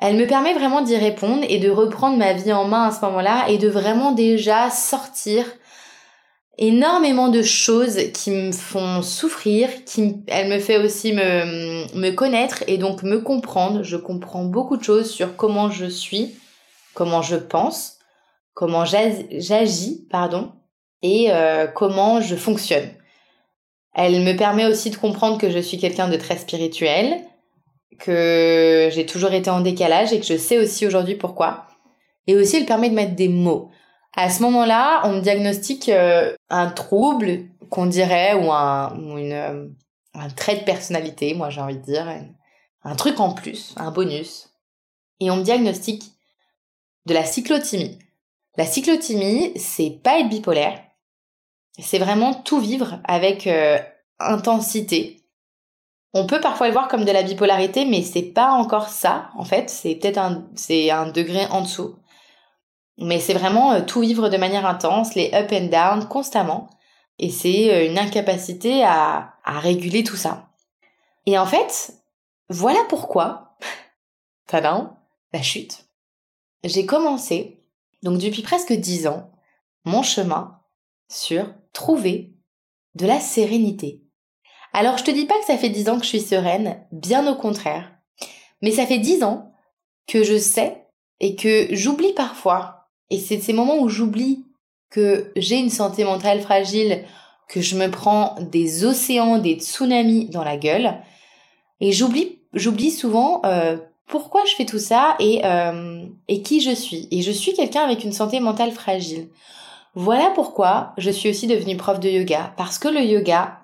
Elle 0.00 0.16
me 0.16 0.26
permet 0.26 0.54
vraiment 0.54 0.80
d'y 0.80 0.96
répondre 0.96 1.44
et 1.48 1.58
de 1.58 1.70
reprendre 1.70 2.16
ma 2.16 2.32
vie 2.32 2.52
en 2.52 2.66
main 2.66 2.84
à 2.84 2.92
ce 2.92 3.00
moment-là 3.04 3.48
et 3.48 3.58
de 3.58 3.68
vraiment 3.68 4.12
déjà 4.12 4.70
sortir 4.70 5.44
énormément 6.56 7.28
de 7.28 7.42
choses 7.42 7.98
qui 8.12 8.30
me 8.30 8.52
font 8.52 9.02
souffrir, 9.02 9.84
qui 9.84 10.16
elle 10.26 10.48
me 10.48 10.58
fait 10.58 10.76
aussi 10.76 11.12
me, 11.12 11.96
me 11.96 12.10
connaître 12.10 12.64
et 12.66 12.78
donc 12.78 13.02
me 13.02 13.20
comprendre. 13.20 13.82
Je 13.82 13.96
comprends 13.96 14.44
beaucoup 14.44 14.76
de 14.76 14.84
choses 14.84 15.10
sur 15.10 15.36
comment 15.36 15.70
je 15.70 15.86
suis, 15.86 16.36
comment 16.94 17.22
je 17.22 17.36
pense, 17.36 17.98
comment 18.54 18.84
j'agis, 18.84 20.06
pardon, 20.10 20.52
et 21.02 21.26
euh, 21.30 21.66
comment 21.66 22.20
je 22.20 22.34
fonctionne. 22.36 22.88
Elle 23.94 24.22
me 24.22 24.36
permet 24.36 24.66
aussi 24.66 24.90
de 24.90 24.96
comprendre 24.96 25.38
que 25.38 25.50
je 25.50 25.58
suis 25.58 25.78
quelqu'un 25.78 26.08
de 26.08 26.16
très 26.16 26.36
spirituel, 26.36 27.20
que 27.98 28.88
j'ai 28.92 29.06
toujours 29.06 29.32
été 29.32 29.50
en 29.50 29.60
décalage 29.60 30.12
et 30.12 30.20
que 30.20 30.26
je 30.26 30.36
sais 30.36 30.58
aussi 30.58 30.86
aujourd'hui 30.86 31.14
pourquoi. 31.14 31.66
Et 32.26 32.36
aussi, 32.36 32.56
elle 32.56 32.66
permet 32.66 32.90
de 32.90 32.94
mettre 32.94 33.14
des 33.14 33.28
mots. 33.28 33.70
À 34.14 34.30
ce 34.30 34.42
moment-là, 34.42 35.02
on 35.04 35.14
me 35.14 35.20
diagnostique 35.20 35.88
euh, 35.88 36.34
un 36.50 36.70
trouble 36.70 37.46
qu'on 37.70 37.86
dirait 37.86 38.34
ou 38.34 38.52
un, 38.52 38.94
une, 39.16 39.32
euh, 39.32 39.68
un 40.14 40.28
trait 40.28 40.56
de 40.56 40.64
personnalité, 40.64 41.34
moi 41.34 41.50
j'ai 41.50 41.60
envie 41.60 41.76
de 41.76 41.82
dire, 41.82 42.06
un 42.82 42.96
truc 42.96 43.20
en 43.20 43.32
plus, 43.32 43.74
un 43.76 43.90
bonus. 43.90 44.50
Et 45.20 45.30
on 45.30 45.36
me 45.36 45.42
diagnostique 45.42 46.12
de 47.06 47.14
la 47.14 47.24
cyclothymie. 47.24 47.98
La 48.56 48.66
cyclothymie, 48.66 49.52
c'est 49.56 50.00
pas 50.02 50.20
être 50.20 50.28
bipolaire, 50.28 50.80
c'est 51.78 51.98
vraiment 51.98 52.34
tout 52.34 52.60
vivre 52.60 53.00
avec 53.04 53.46
euh, 53.46 53.78
intensité. 54.18 55.17
On 56.14 56.26
peut 56.26 56.40
parfois 56.40 56.68
le 56.68 56.72
voir 56.72 56.88
comme 56.88 57.04
de 57.04 57.12
la 57.12 57.22
bipolarité, 57.22 57.84
mais 57.84 58.02
c'est 58.02 58.22
pas 58.22 58.50
encore 58.50 58.88
ça, 58.88 59.30
en 59.36 59.44
fait. 59.44 59.68
C'est 59.68 59.94
peut-être 59.94 60.18
un, 60.18 61.10
degré 61.10 61.46
en 61.46 61.62
dessous. 61.62 61.96
Mais 62.96 63.20
c'est 63.20 63.34
vraiment 63.34 63.72
euh, 63.72 63.82
tout 63.82 64.00
vivre 64.00 64.28
de 64.28 64.36
manière 64.36 64.66
intense, 64.66 65.14
les 65.14 65.30
up 65.34 65.52
and 65.52 65.66
down 65.66 66.08
constamment. 66.08 66.68
Et 67.18 67.30
c'est 67.30 67.72
euh, 67.72 67.86
une 67.86 67.98
incapacité 67.98 68.82
à, 68.84 69.34
à 69.44 69.60
réguler 69.60 70.02
tout 70.02 70.16
ça. 70.16 70.48
Et 71.26 71.38
en 71.38 71.46
fait, 71.46 71.92
voilà 72.48 72.80
pourquoi, 72.88 73.56
tadam, 74.46 74.96
la 75.32 75.42
chute. 75.42 75.84
J'ai 76.64 76.86
commencé, 76.86 77.62
donc 78.02 78.18
depuis 78.18 78.42
presque 78.42 78.72
dix 78.72 79.06
ans, 79.06 79.30
mon 79.84 80.02
chemin 80.02 80.58
sur 81.08 81.46
trouver 81.72 82.34
de 82.94 83.06
la 83.06 83.20
sérénité. 83.20 84.02
Alors 84.72 84.98
je 84.98 85.04
te 85.04 85.10
dis 85.10 85.26
pas 85.26 85.38
que 85.38 85.46
ça 85.46 85.58
fait 85.58 85.70
dix 85.70 85.88
ans 85.88 85.98
que 85.98 86.04
je 86.04 86.10
suis 86.10 86.20
sereine, 86.20 86.80
bien 86.92 87.30
au 87.30 87.34
contraire. 87.34 87.92
Mais 88.62 88.70
ça 88.70 88.86
fait 88.86 88.98
dix 88.98 89.22
ans 89.22 89.52
que 90.06 90.24
je 90.24 90.38
sais 90.38 90.84
et 91.20 91.36
que 91.36 91.68
j'oublie 91.70 92.12
parfois 92.12 92.78
et 93.10 93.18
c'est 93.18 93.38
ces 93.38 93.52
moments 93.52 93.78
où 93.78 93.88
j'oublie 93.88 94.44
que 94.90 95.32
j'ai 95.36 95.56
une 95.56 95.70
santé 95.70 96.04
mentale 96.04 96.40
fragile, 96.40 97.04
que 97.48 97.60
je 97.60 97.76
me 97.76 97.90
prends 97.90 98.36
des 98.40 98.84
océans, 98.84 99.38
des 99.38 99.54
tsunamis 99.54 100.26
dans 100.26 100.44
la 100.44 100.56
gueule. 100.56 100.94
Et 101.80 101.92
j'oublie, 101.92 102.40
j'oublie 102.52 102.90
souvent 102.90 103.42
euh, 103.44 103.78
pourquoi 104.06 104.44
je 104.46 104.54
fais 104.54 104.66
tout 104.66 104.78
ça 104.78 105.16
et, 105.20 105.44
euh, 105.44 106.04
et 106.28 106.42
qui 106.42 106.60
je 106.60 106.74
suis. 106.74 107.08
Et 107.10 107.22
je 107.22 107.32
suis 107.32 107.54
quelqu'un 107.54 107.82
avec 107.82 108.04
une 108.04 108.12
santé 108.12 108.40
mentale 108.40 108.72
fragile. 108.72 109.28
Voilà 109.94 110.30
pourquoi 110.34 110.92
je 110.98 111.10
suis 111.10 111.30
aussi 111.30 111.46
devenue 111.46 111.76
prof 111.76 112.00
de 112.00 112.08
yoga. 112.08 112.52
Parce 112.56 112.78
que 112.78 112.88
le 112.88 113.00
yoga 113.00 113.60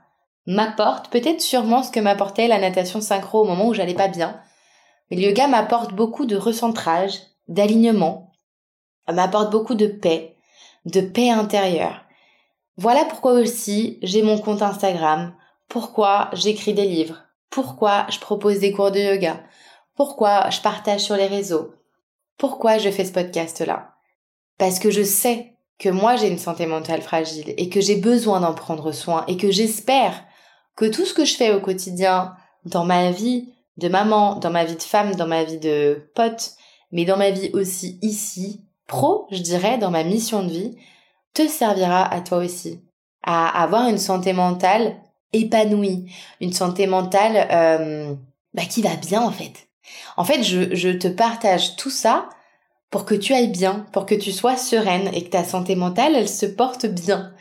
m'apporte 0.46 1.10
peut-être 1.10 1.40
sûrement 1.40 1.82
ce 1.82 1.90
que 1.90 2.00
m'apportait 2.00 2.48
la 2.48 2.58
natation 2.58 3.00
synchro 3.00 3.40
au 3.40 3.44
moment 3.44 3.68
où 3.68 3.74
j'allais 3.74 3.94
pas 3.94 4.08
bien. 4.08 4.40
Mais 5.10 5.16
le 5.16 5.24
yoga 5.24 5.46
m'apporte 5.48 5.92
beaucoup 5.92 6.26
de 6.26 6.36
recentrage, 6.36 7.14
d'alignement, 7.48 8.32
m'apporte 9.12 9.50
beaucoup 9.50 9.74
de 9.74 9.86
paix, 9.86 10.36
de 10.86 11.00
paix 11.00 11.30
intérieure. 11.30 12.04
Voilà 12.76 13.04
pourquoi 13.04 13.32
aussi 13.32 13.98
j'ai 14.02 14.22
mon 14.22 14.38
compte 14.38 14.62
Instagram, 14.62 15.34
pourquoi 15.68 16.30
j'écris 16.32 16.74
des 16.74 16.86
livres, 16.86 17.22
pourquoi 17.50 18.06
je 18.10 18.18
propose 18.18 18.58
des 18.58 18.72
cours 18.72 18.90
de 18.90 18.98
yoga, 18.98 19.40
pourquoi 19.94 20.50
je 20.50 20.60
partage 20.60 21.00
sur 21.00 21.16
les 21.16 21.26
réseaux, 21.26 21.74
pourquoi 22.36 22.78
je 22.78 22.90
fais 22.90 23.04
ce 23.04 23.12
podcast-là. 23.12 23.94
Parce 24.58 24.78
que 24.78 24.90
je 24.90 25.02
sais 25.02 25.54
que 25.78 25.88
moi 25.88 26.16
j'ai 26.16 26.28
une 26.28 26.38
santé 26.38 26.66
mentale 26.66 27.02
fragile 27.02 27.54
et 27.56 27.68
que 27.68 27.80
j'ai 27.80 27.96
besoin 27.96 28.40
d'en 28.40 28.54
prendre 28.54 28.92
soin 28.92 29.24
et 29.28 29.36
que 29.36 29.50
j'espère 29.50 30.24
que 30.76 30.86
tout 30.86 31.04
ce 31.04 31.14
que 31.14 31.24
je 31.24 31.36
fais 31.36 31.52
au 31.52 31.60
quotidien 31.60 32.34
dans 32.64 32.84
ma 32.84 33.10
vie 33.10 33.52
de 33.76 33.88
maman, 33.88 34.36
dans 34.36 34.50
ma 34.50 34.64
vie 34.64 34.76
de 34.76 34.82
femme, 34.82 35.14
dans 35.14 35.26
ma 35.26 35.44
vie 35.44 35.58
de 35.58 36.10
pote, 36.14 36.52
mais 36.92 37.04
dans 37.04 37.16
ma 37.16 37.30
vie 37.30 37.50
aussi 37.52 37.98
ici, 38.02 38.62
pro, 38.86 39.26
je 39.30 39.38
dirais, 39.38 39.78
dans 39.78 39.90
ma 39.90 40.04
mission 40.04 40.42
de 40.42 40.50
vie, 40.50 40.76
te 41.32 41.46
servira 41.48 42.12
à 42.12 42.20
toi 42.20 42.38
aussi, 42.38 42.80
à 43.22 43.62
avoir 43.62 43.88
une 43.88 43.98
santé 43.98 44.32
mentale 44.32 44.96
épanouie, 45.32 46.10
une 46.40 46.52
santé 46.52 46.86
mentale 46.86 47.48
euh, 47.50 48.14
bah, 48.54 48.64
qui 48.64 48.82
va 48.82 48.94
bien 48.96 49.20
en 49.22 49.32
fait. 49.32 49.68
En 50.16 50.24
fait, 50.24 50.42
je, 50.42 50.74
je 50.74 50.90
te 50.90 51.08
partage 51.08 51.76
tout 51.76 51.90
ça 51.90 52.28
pour 52.90 53.04
que 53.04 53.16
tu 53.16 53.34
ailles 53.34 53.48
bien, 53.48 53.86
pour 53.92 54.06
que 54.06 54.14
tu 54.14 54.30
sois 54.30 54.56
sereine 54.56 55.10
et 55.12 55.24
que 55.24 55.30
ta 55.30 55.42
santé 55.42 55.74
mentale, 55.74 56.14
elle 56.14 56.28
se 56.28 56.46
porte 56.46 56.86
bien. 56.86 57.32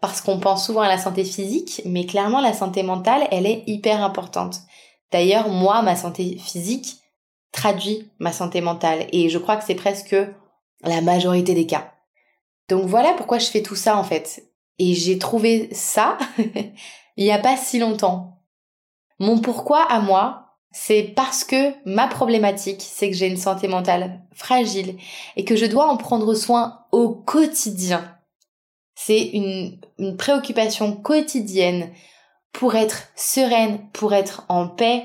Parce 0.00 0.20
qu'on 0.20 0.40
pense 0.40 0.66
souvent 0.66 0.80
à 0.80 0.88
la 0.88 0.98
santé 0.98 1.24
physique, 1.24 1.82
mais 1.84 2.06
clairement 2.06 2.40
la 2.40 2.54
santé 2.54 2.82
mentale, 2.82 3.28
elle 3.30 3.46
est 3.46 3.64
hyper 3.66 4.02
importante. 4.02 4.60
D'ailleurs, 5.12 5.48
moi, 5.48 5.82
ma 5.82 5.96
santé 5.96 6.38
physique 6.38 6.96
traduit 7.52 8.10
ma 8.18 8.32
santé 8.32 8.60
mentale 8.60 9.06
et 9.12 9.28
je 9.28 9.38
crois 9.38 9.56
que 9.56 9.64
c'est 9.64 9.74
presque 9.74 10.16
la 10.82 11.00
majorité 11.00 11.54
des 11.54 11.66
cas. 11.66 11.92
Donc 12.68 12.86
voilà 12.86 13.12
pourquoi 13.14 13.38
je 13.38 13.46
fais 13.46 13.62
tout 13.62 13.74
ça 13.74 13.96
en 13.96 14.04
fait. 14.04 14.44
Et 14.78 14.94
j'ai 14.94 15.18
trouvé 15.18 15.68
ça 15.72 16.16
il 17.16 17.24
n'y 17.24 17.32
a 17.32 17.38
pas 17.38 17.56
si 17.56 17.78
longtemps. 17.78 18.38
Mon 19.18 19.38
pourquoi 19.40 19.82
à 19.82 20.00
moi, 20.00 20.56
c'est 20.72 21.02
parce 21.02 21.44
que 21.44 21.74
ma 21.84 22.06
problématique, 22.06 22.80
c'est 22.80 23.10
que 23.10 23.16
j'ai 23.16 23.26
une 23.26 23.36
santé 23.36 23.68
mentale 23.68 24.22
fragile 24.32 24.96
et 25.36 25.44
que 25.44 25.56
je 25.56 25.66
dois 25.66 25.86
en 25.90 25.96
prendre 25.96 26.32
soin 26.34 26.86
au 26.92 27.10
quotidien. 27.10 28.16
C'est 29.02 29.30
une, 29.32 29.78
préoccupation 30.18 30.92
quotidienne 30.92 31.90
pour 32.52 32.74
être 32.74 33.08
sereine, 33.16 33.80
pour 33.94 34.12
être 34.12 34.44
en 34.50 34.68
paix 34.68 35.04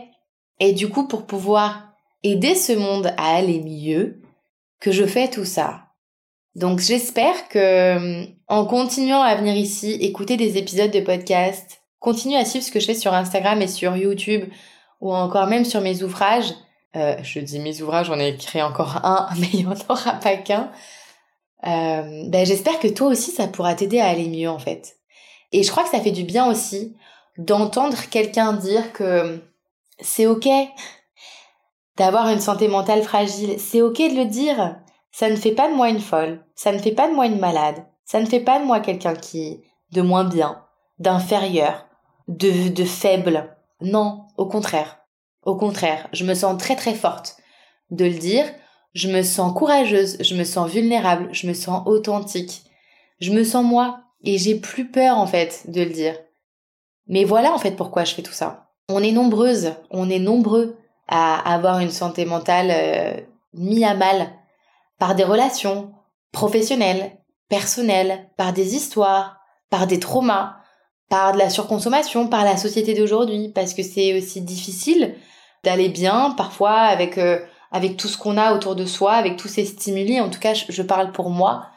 et 0.60 0.74
du 0.74 0.90
coup 0.90 1.08
pour 1.08 1.26
pouvoir 1.26 1.94
aider 2.22 2.56
ce 2.56 2.74
monde 2.74 3.14
à 3.16 3.36
aller 3.38 3.62
mieux 3.62 4.22
que 4.82 4.92
je 4.92 5.06
fais 5.06 5.30
tout 5.30 5.46
ça. 5.46 5.86
Donc 6.56 6.80
j'espère 6.80 7.48
que 7.48 8.26
en 8.50 8.66
continuant 8.66 9.22
à 9.22 9.36
venir 9.36 9.56
ici, 9.56 9.94
écouter 9.94 10.36
des 10.36 10.58
épisodes 10.58 10.92
de 10.92 11.00
podcast, 11.00 11.82
continuer 12.00 12.36
à 12.36 12.44
suivre 12.44 12.66
ce 12.66 12.72
que 12.72 12.82
je 12.82 12.88
fais 12.88 12.96
sur 12.96 13.14
Instagram 13.14 13.62
et 13.62 13.68
sur 13.68 13.96
YouTube 13.96 14.44
ou 15.00 15.14
encore 15.14 15.48
même 15.48 15.64
sur 15.64 15.80
mes 15.80 16.04
ouvrages. 16.04 16.54
Euh, 16.98 17.16
je 17.24 17.40
dis 17.40 17.60
mes 17.60 17.82
ouvrages, 17.82 18.08
j'en 18.08 18.20
ai 18.20 18.28
écrit 18.28 18.62
encore 18.62 19.06
un, 19.06 19.30
mais 19.40 19.48
il 19.54 19.60
n'y 19.60 19.68
en 19.68 19.76
aura 19.90 20.14
pas 20.14 20.36
qu'un. 20.36 20.70
Euh, 21.68 22.24
ben 22.28 22.46
j'espère 22.46 22.80
que 22.80 22.88
toi 22.88 23.08
aussi 23.08 23.32
ça 23.32 23.48
pourra 23.48 23.74
t'aider 23.74 24.00
à 24.00 24.08
aller 24.08 24.28
mieux 24.28 24.50
en 24.50 24.60
fait. 24.60 24.98
Et 25.52 25.64
je 25.64 25.72
crois 25.72 25.84
que 25.84 25.90
ça 25.90 26.02
fait 26.02 26.12
du 26.12 26.24
bien 26.24 26.50
aussi 26.50 26.96
d'entendre 27.38 27.98
quelqu'un 28.10 28.54
dire 28.54 28.94
que 28.94 29.40
c'est 30.00 30.28
ok 30.28 30.48
d'avoir 31.98 32.30
une 32.30 32.40
santé 32.40 32.68
mentale 32.68 33.04
fragile. 33.04 33.60
C'est 33.60 33.82
ok 33.82 33.98
de 33.98 34.18
le 34.18 34.26
dire. 34.26 34.78
Ça 35.12 35.30
ne 35.30 35.36
fait 35.36 35.54
pas 35.54 35.70
de 35.70 35.76
moi 35.76 35.90
une 35.90 36.02
folle. 36.02 36.46
Ça 36.56 36.72
ne 36.72 36.78
fait 36.78 36.92
pas 36.92 37.08
de 37.08 37.14
moi 37.14 37.26
une 37.26 37.40
malade. 37.40 37.86
Ça 38.04 38.20
ne 38.20 38.26
fait 38.26 38.42
pas 38.42 38.60
de 38.60 38.66
moi 38.66 38.80
quelqu'un 38.82 39.16
qui, 39.16 39.62
de 39.92 40.02
moins 40.02 40.26
bien, 40.26 40.64
d'inférieur, 41.00 41.88
de, 42.28 42.70
de 42.70 42.84
faible. 42.84 43.56
Non, 43.82 44.28
au 44.38 44.46
contraire. 44.46 45.00
Au 45.44 45.56
contraire, 45.56 46.10
je 46.12 46.26
me 46.26 46.34
sens 46.34 46.58
très 46.58 46.76
très 46.76 46.96
forte 46.96 47.38
de 47.92 48.06
le 48.06 48.14
dire. 48.14 48.46
Je 48.96 49.10
me 49.10 49.24
sens 49.24 49.54
courageuse, 49.54 50.18
je 50.22 50.36
me 50.36 50.46
sens 50.46 50.72
vulnérable, 50.72 51.28
je 51.34 51.48
me 51.48 51.54
sens 51.54 51.84
authentique. 51.86 52.64
Je 53.20 53.32
me 53.32 53.44
sens 53.44 53.64
moi 53.64 54.00
et 54.24 54.38
j'ai 54.38 54.56
plus 54.56 54.90
peur 54.90 55.18
en 55.18 55.28
fait 55.28 55.70
de 55.70 55.82
le 55.82 55.90
dire. 55.90 56.16
Mais 57.08 57.26
voilà 57.26 57.54
en 57.54 57.58
fait 57.58 57.72
pourquoi 57.72 58.06
je 58.06 58.16
fais 58.16 58.22
tout 58.22 58.32
ça. 58.32 58.72
On 58.88 59.04
est 59.04 59.12
nombreuses, 59.12 59.74
on 59.92 60.10
est 60.10 60.20
nombreux 60.20 60.78
à 61.10 61.54
avoir 61.54 61.80
une 61.80 61.92
santé 61.92 62.26
mentale 62.26 62.72
euh, 62.72 63.22
mise 63.54 63.84
à 63.84 63.96
mal 63.96 64.32
par 64.98 65.14
des 65.14 65.26
relations 65.26 65.92
professionnelles, 66.32 67.18
personnelles, 67.50 68.30
par 68.38 68.54
des 68.54 68.76
histoires, 68.76 69.40
par 69.70 69.88
des 69.88 70.00
traumas, 70.00 70.56
par 71.10 71.34
de 71.34 71.38
la 71.38 71.50
surconsommation, 71.50 72.28
par 72.28 72.46
la 72.46 72.56
société 72.56 72.94
d'aujourd'hui, 72.94 73.50
parce 73.54 73.74
que 73.74 73.84
c'est 73.84 74.18
aussi 74.18 74.42
difficile 74.42 75.16
d'aller 75.66 75.90
bien 75.90 76.32
parfois 76.32 76.78
avec 76.78 77.18
euh, 77.18 77.40
avec 77.76 77.98
tout 77.98 78.08
ce 78.08 78.18
qu'on 78.18 78.38
a 78.38 78.54
autour 78.54 78.74
de 78.74 78.86
soi, 78.86 79.16
avec 79.16 79.36
tous 79.36 79.50
ces 79.50 79.66
stimuli. 79.66 80.22
En 80.22 80.30
tout 80.30 80.40
cas, 80.40 80.54
je, 80.54 80.82
parle 80.82 81.12
pour 81.12 81.30
moi. 81.30 81.68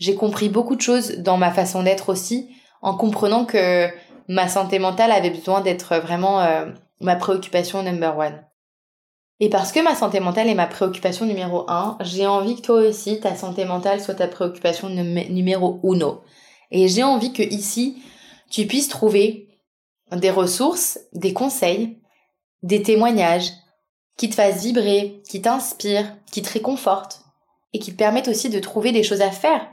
J'ai 0.00 0.16
compris 0.16 0.48
beaucoup 0.48 0.74
de 0.74 0.80
choses 0.80 1.18
dans 1.18 1.36
ma 1.36 1.52
façon 1.52 1.84
d'être 1.84 2.08
aussi, 2.08 2.50
en 2.82 2.96
comprenant 2.96 3.44
que 3.44 3.86
ma 4.26 4.48
santé 4.48 4.80
mentale 4.80 5.12
avait 5.12 5.30
besoin 5.30 5.60
d'être 5.60 5.96
vraiment 5.98 6.40
euh, 6.40 6.66
ma 7.00 7.14
préoccupation 7.14 7.84
number 7.84 8.18
one. 8.18 8.42
Et 9.38 9.48
parce 9.48 9.70
que 9.70 9.78
ma 9.78 9.94
santé 9.94 10.18
mentale 10.18 10.48
est 10.48 10.56
ma 10.56 10.66
préoccupation 10.66 11.24
numéro 11.24 11.70
un, 11.70 11.98
j'ai 12.00 12.26
envie 12.26 12.56
que 12.56 12.62
toi 12.62 12.80
aussi, 12.80 13.20
ta 13.20 13.36
santé 13.36 13.64
mentale 13.64 14.00
soit 14.00 14.14
ta 14.14 14.26
préoccupation 14.26 14.88
numéro 14.88 15.78
uno. 15.84 16.22
Et 16.72 16.88
j'ai 16.88 17.04
envie 17.04 17.32
que 17.32 17.42
ici, 17.44 18.02
tu 18.50 18.66
puisses 18.66 18.88
trouver 18.88 19.46
des 20.10 20.30
ressources, 20.30 20.98
des 21.12 21.32
conseils, 21.32 22.00
des 22.64 22.82
témoignages 22.82 23.52
qui 24.16 24.30
te 24.30 24.34
fassent 24.34 24.62
vibrer, 24.62 25.22
qui 25.28 25.42
t'inspirent, 25.42 26.16
qui 26.30 26.42
te 26.42 26.52
réconfortent 26.52 27.20
et 27.72 27.78
qui 27.78 27.92
te 27.92 27.96
permettent 27.96 28.28
aussi 28.28 28.50
de 28.50 28.60
trouver 28.60 28.92
des 28.92 29.02
choses 29.02 29.22
à 29.22 29.30
faire. 29.30 29.66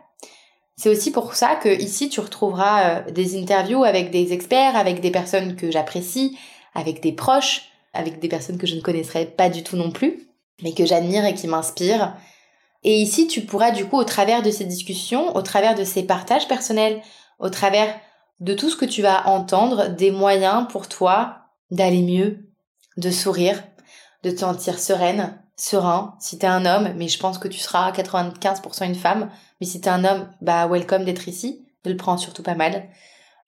C'est 0.76 0.90
aussi 0.90 1.12
pour 1.12 1.36
ça 1.36 1.56
que 1.56 1.70
ici 1.70 2.10
tu 2.10 2.20
retrouveras 2.20 2.84
euh, 2.84 3.12
des 3.12 3.40
interviews 3.40 3.84
avec 3.84 4.10
des 4.10 4.34
experts, 4.34 4.76
avec 4.76 5.00
des 5.00 5.12
personnes 5.12 5.56
que 5.56 5.70
j'apprécie, 5.70 6.38
avec 6.74 7.02
des 7.02 7.12
proches, 7.12 7.70
avec 7.94 8.20
des 8.20 8.30
personnes 8.30 8.58
que 8.58 8.68
je 8.68 8.76
ne 8.76 8.82
connaisserais 8.82 9.26
pas 9.26 9.50
du 9.50 9.64
tout 9.64 9.76
non 9.76 9.92
plus, 9.92 10.28
mais 10.64 10.74
que 10.74 10.86
j'admire 10.86 11.26
et 11.26 11.36
qui 11.36 11.48
m'inspirent. 11.48 12.16
Et 12.84 12.96
ici, 12.96 13.28
tu 13.28 13.42
pourras 13.42 13.72
du 13.72 13.86
coup, 13.86 13.98
au 13.98 14.04
travers 14.04 14.42
de 14.42 14.50
ces 14.50 14.66
discussions, 14.66 15.36
au 15.36 15.42
travers 15.42 15.76
de 15.76 15.84
ces 15.84 16.04
partages 16.04 16.48
personnels, 16.48 17.02
au 17.38 17.50
travers 17.50 17.94
de 18.40 18.56
tout 18.56 18.70
ce 18.70 18.76
que 18.76 18.86
tu 18.86 19.04
vas 19.04 19.28
entendre, 19.28 19.90
des 19.90 20.10
moyens 20.10 20.66
pour 20.68 20.88
toi 20.88 21.38
d'aller 21.70 22.02
mieux, 22.02 22.50
de 22.98 23.12
sourire, 23.12 23.64
de 24.24 24.32
te 24.32 24.40
sentir 24.40 24.80
sereine, 24.80 25.38
serein, 25.56 26.16
si 26.20 26.38
t'es 26.38 26.48
un 26.48 26.66
homme, 26.66 26.94
mais 26.96 27.08
je 27.08 27.20
pense 27.20 27.38
que 27.38 27.48
tu 27.48 27.60
seras 27.60 27.92
95% 27.92 28.86
une 28.86 28.96
femme, 28.96 29.30
mais 29.60 29.68
si 29.68 29.82
t'es 29.82 29.90
un 29.90 30.06
homme, 30.06 30.30
bah 30.42 30.68
welcome 30.68 31.06
d'être 31.06 31.28
ici, 31.28 31.66
ne 31.86 31.92
le 31.92 31.98
prends 31.98 32.18
surtout 32.18 32.44
pas 32.44 32.56
mal. 32.56 32.90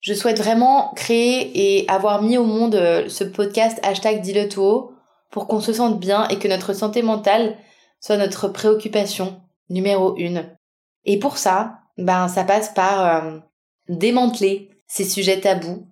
Je 0.02 0.14
souhaite 0.14 0.38
vraiment 0.38 0.92
créer 0.96 1.80
et 1.80 1.90
avoir 1.90 2.22
mis 2.22 2.38
au 2.38 2.44
monde 2.44 2.76
euh, 2.76 3.08
ce 3.08 3.24
podcast 3.24 3.80
hashtag 3.84 4.22
dis-le 4.22 4.50
tout 4.50 4.92
pour 5.32 5.48
qu'on 5.48 5.62
se 5.62 5.74
sente 5.74 6.00
bien 6.00 6.28
et 6.28 6.38
que 6.38 6.48
notre 6.48 6.74
santé 6.74 7.02
mentale 7.02 7.58
soit 8.02 8.18
notre 8.18 8.50
préoccupation 8.50 9.42
numéro 9.70 10.16
une. 10.18 10.58
Et 11.06 11.18
pour 11.20 11.38
ça, 11.38 11.80
ben 11.98 12.28
ça 12.28 12.44
passe 12.44 12.70
par 12.70 13.24
euh, 13.24 13.40
démanteler 13.88 14.70
ces 14.88 15.06
sujets 15.06 15.40
tabous, 15.40 15.88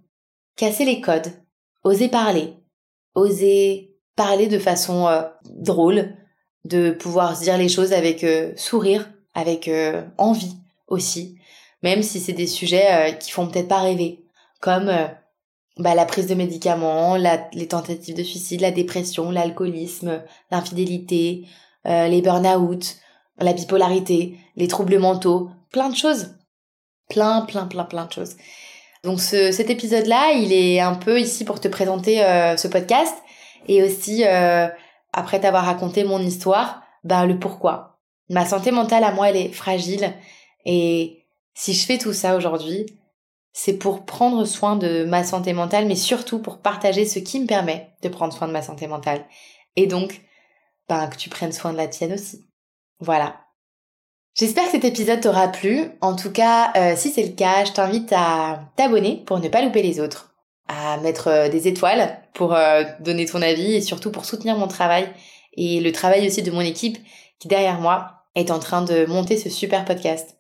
casser 0.56 0.86
les 0.86 1.02
codes, 1.02 1.32
oser 1.84 2.10
parler, 2.10 2.54
oser 3.16 3.91
parler 4.16 4.48
de 4.48 4.60
façon 4.60 5.08
euh, 5.08 5.22
drôle, 5.46 6.16
de 6.66 6.92
pouvoir 6.92 7.36
se 7.36 7.44
dire 7.44 7.58
les 7.58 7.70
choses 7.70 7.94
avec 7.94 8.26
sourire, 8.56 9.10
avec 9.34 9.70
envie 10.18 10.58
aussi, 10.88 11.40
même 11.84 12.04
si 12.04 12.20
c'est 12.20 12.34
des 12.34 12.48
sujets 12.48 12.88
euh, 12.92 13.12
qui 13.12 13.32
font 13.32 13.48
peut-être 13.48 13.68
pas 13.68 13.82
rêver, 13.82 14.24
comme 14.60 14.90
euh, 14.90 15.08
bah, 15.78 15.96
la 15.96 16.06
prise 16.06 16.28
de 16.28 16.36
médicaments, 16.36 17.16
les 17.16 17.68
tentatives 17.68 18.16
de 18.16 18.24
suicide, 18.24 18.62
la 18.62 18.72
dépression, 18.72 19.32
l'alcoolisme, 19.32 20.22
l'infidélité, 20.52 21.48
euh, 21.88 22.08
les 22.08 22.22
burn-out, 22.22 22.98
la 23.40 23.54
bipolarité, 23.54 24.38
les 24.56 24.68
troubles 24.68 25.00
mentaux, 25.00 25.50
plein 25.72 25.90
de 25.90 25.96
choses. 25.96 26.36
Plein, 27.10 27.42
plein, 27.42 27.66
plein, 27.66 27.86
plein 27.86 28.06
de 28.06 28.12
choses. 28.12 28.36
Donc 29.04 29.20
ce, 29.20 29.52
cet 29.52 29.70
épisode-là, 29.70 30.34
il 30.34 30.54
est 30.54 30.80
un 30.80 30.94
peu 30.94 31.20
ici 31.20 31.44
pour 31.44 31.60
te 31.60 31.68
présenter 31.68 32.18
ce 32.58 32.68
podcast 32.68 33.16
et 33.68 33.84
aussi, 33.84 34.24
après 35.14 35.40
t'avoir 35.40 35.66
raconté 35.66 36.04
mon 36.04 36.20
histoire, 36.20 36.84
bah, 37.04 37.26
le 37.26 37.40
pourquoi. 37.40 38.00
Ma 38.30 38.46
santé 38.46 38.72
mentale 38.72 39.04
à 39.04 39.12
moi, 39.12 39.30
elle 39.30 39.38
est 39.38 39.52
fragile 39.52 40.14
et 40.66 41.26
si 41.54 41.74
je 41.74 41.86
fais 41.86 41.98
tout 41.98 42.14
ça 42.14 42.36
aujourd'hui, 42.36 42.86
c'est 43.54 43.78
pour 43.78 44.06
prendre 44.06 44.46
soin 44.46 44.76
de 44.76 45.04
ma 45.04 45.24
santé 45.24 45.54
mentale, 45.54 45.86
mais 45.86 45.96
surtout 45.96 46.40
pour 46.40 46.60
partager 46.60 47.06
ce 47.06 47.20
qui 47.20 47.40
me 47.40 47.48
permet 47.48 47.92
de 48.02 48.10
prendre 48.10 48.34
soin 48.34 48.48
de 48.48 48.54
ma 48.54 48.62
santé 48.62 48.88
mentale. 48.88 49.26
Et 49.76 49.88
donc, 49.88 50.22
ben, 50.88 51.08
que 51.08 51.18
tu 51.18 51.30
prennes 51.30 51.52
soin 51.52 51.74
de 51.74 51.78
la 51.78 51.88
tienne 51.88 52.14
aussi. 52.14 52.46
Voilà. 53.00 53.42
J'espère 54.36 54.66
que 54.66 54.72
cet 54.72 54.86
épisode 54.86 55.20
t'aura 55.20 55.50
plu. 55.50 55.92
En 56.00 56.16
tout 56.16 56.32
cas, 56.32 56.72
euh, 56.78 56.96
si 56.96 57.12
c'est 57.12 57.24
le 57.24 57.34
cas, 57.34 57.66
je 57.66 57.74
t'invite 57.74 58.14
à 58.14 58.72
t'abonner 58.78 59.24
pour 59.26 59.40
ne 59.40 59.50
pas 59.50 59.62
louper 59.62 59.84
les 59.84 60.00
autres, 60.00 60.31
à 60.72 60.98
mettre 60.98 61.28
euh, 61.28 61.50
des 61.50 61.68
étoiles 61.68 62.18
pour 62.34 62.54
euh, 62.54 62.84
donner 63.02 63.26
ton 63.26 63.42
avis 63.42 63.76
et 63.76 63.82
surtout 63.82 64.12
pour 64.12 64.26
soutenir 64.26 64.56
mon 64.58 64.68
travail 64.68 65.10
et 65.54 65.82
le 65.82 65.92
travail 65.92 66.26
aussi 66.26 66.42
de 66.42 66.52
mon 66.52 66.62
équipe 66.62 66.98
qui 67.40 67.48
derrière 67.48 67.80
moi 67.80 68.24
est 68.36 68.52
en 68.52 68.60
train 68.60 68.82
de 68.82 69.06
monter 69.06 69.38
ce 69.38 69.50
super 69.50 69.84
podcast. 69.84 70.38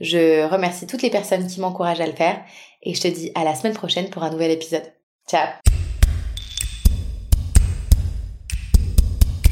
Je 0.00 0.46
remercie 0.50 0.86
toutes 0.86 1.02
les 1.02 1.10
personnes 1.10 1.46
qui 1.46 1.60
m'encouragent 1.60 2.00
à 2.00 2.06
le 2.06 2.12
faire 2.12 2.40
et 2.82 2.94
je 2.94 3.00
te 3.00 3.08
dis 3.08 3.32
à 3.34 3.44
la 3.44 3.54
semaine 3.54 3.74
prochaine 3.74 4.10
pour 4.10 4.22
un 4.22 4.30
nouvel 4.30 4.50
épisode. 4.50 4.84
Ciao 5.28 5.46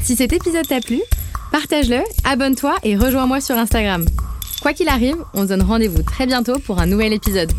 Si 0.03 0.15
cet 0.15 0.33
épisode 0.33 0.67
t'a 0.67 0.79
plu, 0.79 1.01
partage-le, 1.51 2.03
abonne-toi 2.23 2.75
et 2.83 2.95
rejoins-moi 2.95 3.41
sur 3.41 3.55
Instagram. 3.55 4.05
Quoi 4.61 4.73
qu'il 4.73 4.89
arrive, 4.89 5.17
on 5.33 5.43
se 5.43 5.47
donne 5.47 5.61
rendez-vous 5.63 6.03
très 6.03 6.25
bientôt 6.25 6.59
pour 6.59 6.79
un 6.79 6.85
nouvel 6.85 7.13
épisode. 7.13 7.51